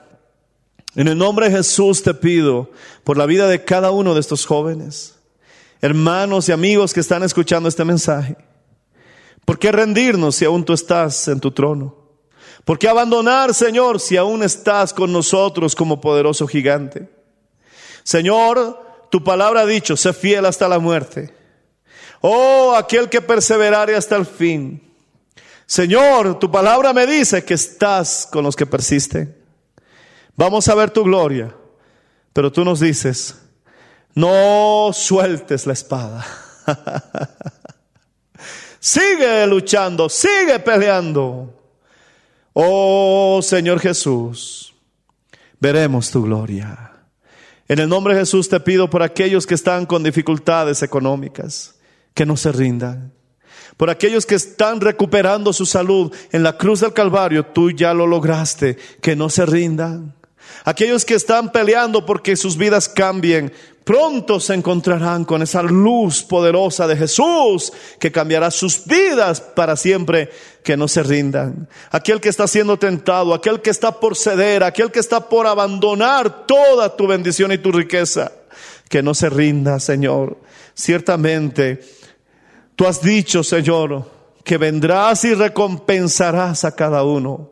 en 0.96 1.08
el 1.08 1.18
nombre 1.18 1.50
de 1.50 1.58
Jesús 1.58 2.02
te 2.04 2.14
pido 2.14 2.72
por 3.04 3.18
la 3.18 3.26
vida 3.26 3.48
de 3.48 3.64
cada 3.64 3.92
uno 3.92 4.14
de 4.14 4.20
estos 4.20 4.46
jóvenes, 4.46 5.16
hermanos 5.82 6.48
y 6.50 6.52
amigos 6.52 6.94
que 6.94 7.02
están 7.02 7.24
escuchando 7.24 7.68
este 7.68 7.84
mensaje. 7.84 8.38
¿Por 9.44 9.60
qué 9.60 9.72
rendirnos 9.72 10.36
si 10.36 10.46
aún 10.46 10.64
tú 10.66 10.74
estás 10.74 11.28
en 11.28 11.40
tu 11.40 11.52
trono? 11.52 12.05
¿Por 12.66 12.80
qué 12.80 12.90
abandonar, 12.90 13.54
Señor, 13.54 14.00
si 14.00 14.18
aún 14.18 14.42
estás 14.42 14.92
con 14.92 15.14
nosotros 15.14 15.76
como 15.76 16.02
poderoso 16.02 16.48
gigante? 16.48 17.08
Señor, 18.04 19.08
tu 19.12 19.24
palabra 19.24 19.62
ha 19.62 19.66
dicho, 19.68 19.96
sé 19.96 20.14
fiel 20.14 20.48
hasta 20.48 20.68
la 20.68 20.80
muerte. 20.80 21.32
Oh, 22.22 22.74
aquel 22.76 23.08
que 23.08 23.22
perseverare 23.22 23.96
hasta 23.96 24.16
el 24.16 24.26
fin. 24.26 24.82
Señor, 25.68 26.40
tu 26.40 26.50
palabra 26.50 26.92
me 26.92 27.06
dice 27.06 27.46
que 27.46 27.54
estás 27.54 28.28
con 28.32 28.44
los 28.44 28.56
que 28.56 28.66
persisten. 28.66 29.36
Vamos 30.36 30.68
a 30.68 30.74
ver 30.76 30.90
tu 30.90 31.04
gloria, 31.04 31.56
pero 32.34 32.52
tú 32.52 32.66
nos 32.66 32.80
dices, 32.80 33.36
no 34.16 34.90
sueltes 34.92 35.68
la 35.68 35.74
espada. 35.74 36.26
sigue 38.80 39.46
luchando, 39.46 40.10
sigue 40.10 40.60
peleando. 40.60 41.65
Oh 42.58 43.42
Señor 43.44 43.82
Jesús, 43.82 44.74
veremos 45.60 46.10
tu 46.10 46.24
gloria. 46.24 46.94
En 47.68 47.80
el 47.80 47.90
nombre 47.90 48.14
de 48.14 48.22
Jesús 48.22 48.48
te 48.48 48.62
pido 48.62 48.90
por 48.90 49.04
aquellos 49.04 49.46
que 49.46 49.56
están 49.56 49.86
con 49.86 50.04
dificultades 50.04 50.82
económicas, 50.82 51.76
que 52.14 52.26
no 52.26 52.38
se 52.38 52.54
rindan. 52.54 53.12
Por 53.76 53.90
aquellos 53.90 54.26
que 54.26 54.36
están 54.36 54.80
recuperando 54.80 55.52
su 55.52 55.66
salud 55.66 56.14
en 56.32 56.44
la 56.44 56.58
cruz 56.58 56.80
del 56.80 56.94
Calvario, 56.94 57.46
tú 57.46 57.72
ya 57.72 57.94
lo 57.94 58.08
lograste, 58.08 58.78
que 59.02 59.18
no 59.18 59.30
se 59.30 59.46
rindan. 59.46 60.16
Aquellos 60.64 61.04
que 61.04 61.16
están 61.16 61.52
peleando 61.52 62.06
porque 62.06 62.38
sus 62.38 62.56
vidas 62.56 62.88
cambien, 62.88 63.52
pronto 63.84 64.40
se 64.40 64.54
encontrarán 64.54 65.26
con 65.26 65.42
esa 65.42 65.62
luz 65.62 66.24
poderosa 66.24 66.88
de 66.88 66.96
Jesús 66.96 67.74
que 68.00 68.14
cambiará 68.14 68.50
sus 68.50 68.86
vidas 68.86 69.42
para 69.42 69.76
siempre, 69.76 70.30
que 70.66 70.76
no 70.76 70.90
se 70.90 71.02
rindan. 71.02 71.70
Aquel 71.92 72.20
que 72.20 72.28
está 72.28 72.46
siendo 72.46 72.78
tentado, 72.78 73.34
aquel 73.34 73.62
que 73.62 73.70
está 73.70 74.02
por 74.02 74.18
ceder, 74.18 74.66
aquel 74.66 74.92
que 74.92 75.00
está 75.00 75.30
por 75.30 75.48
abandonar 75.48 76.46
toda 76.46 76.98
tu 76.98 77.08
bendición 77.08 77.54
y 77.54 77.58
tu 77.58 77.72
riqueza, 77.72 78.34
que 78.90 79.02
no 79.02 79.14
se 79.14 79.30
rinda, 79.30 79.80
Señor. 79.80 80.38
Ciertamente, 80.74 81.80
tú 82.76 82.86
has 82.86 83.02
dicho, 83.02 83.44
Señor, 83.44 84.12
que 84.44 84.58
vendrás 84.58 85.24
y 85.24 85.34
recompensarás 85.34 86.66
a 86.66 86.76
cada 86.76 87.04
uno 87.04 87.52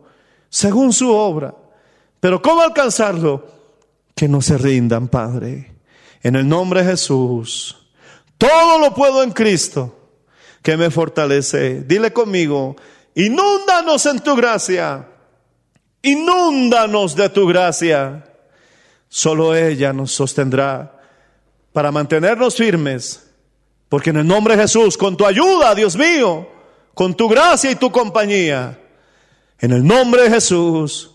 según 0.49 0.91
su 0.91 1.09
obra. 1.09 1.55
Pero 2.19 2.41
¿cómo 2.41 2.61
alcanzarlo? 2.61 3.47
Que 4.13 4.27
no 4.27 4.41
se 4.41 4.57
rindan, 4.57 5.07
Padre 5.07 5.73
en 6.23 6.37
el 6.37 6.47
nombre 6.47 6.83
de 6.83 6.91
Jesús. 6.91 7.77
Todo 8.37 8.79
lo 8.79 8.93
puedo 8.95 9.21
en 9.21 9.31
Cristo 9.31 9.99
que 10.61 10.77
me 10.77 10.89
fortalece. 10.89 11.83
Dile 11.83 12.13
conmigo, 12.13 12.77
inúndanos 13.15 14.05
en 14.05 14.19
tu 14.19 14.35
gracia. 14.35 15.07
Inúndanos 16.01 17.15
de 17.15 17.29
tu 17.29 17.47
gracia. 17.47 18.23
Solo 19.07 19.55
ella 19.55 19.93
nos 19.93 20.11
sostendrá 20.11 20.99
para 21.71 21.91
mantenernos 21.91 22.55
firmes. 22.55 23.29
Porque 23.89 24.09
en 24.09 24.17
el 24.17 24.27
nombre 24.27 24.55
de 24.55 24.63
Jesús, 24.63 24.97
con 24.97 25.15
tu 25.15 25.25
ayuda, 25.25 25.75
Dios 25.75 25.95
mío, 25.95 26.47
con 26.93 27.15
tu 27.15 27.29
gracia 27.29 27.69
y 27.71 27.75
tu 27.75 27.91
compañía, 27.91 28.79
en 29.59 29.71
el 29.71 29.85
nombre 29.85 30.23
de 30.23 30.29
Jesús, 30.31 31.11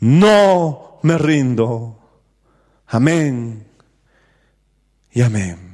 no 0.00 0.98
me 1.02 1.18
rindo. 1.18 1.98
Amén 2.86 3.66
y 5.12 5.22
amén. 5.22 5.73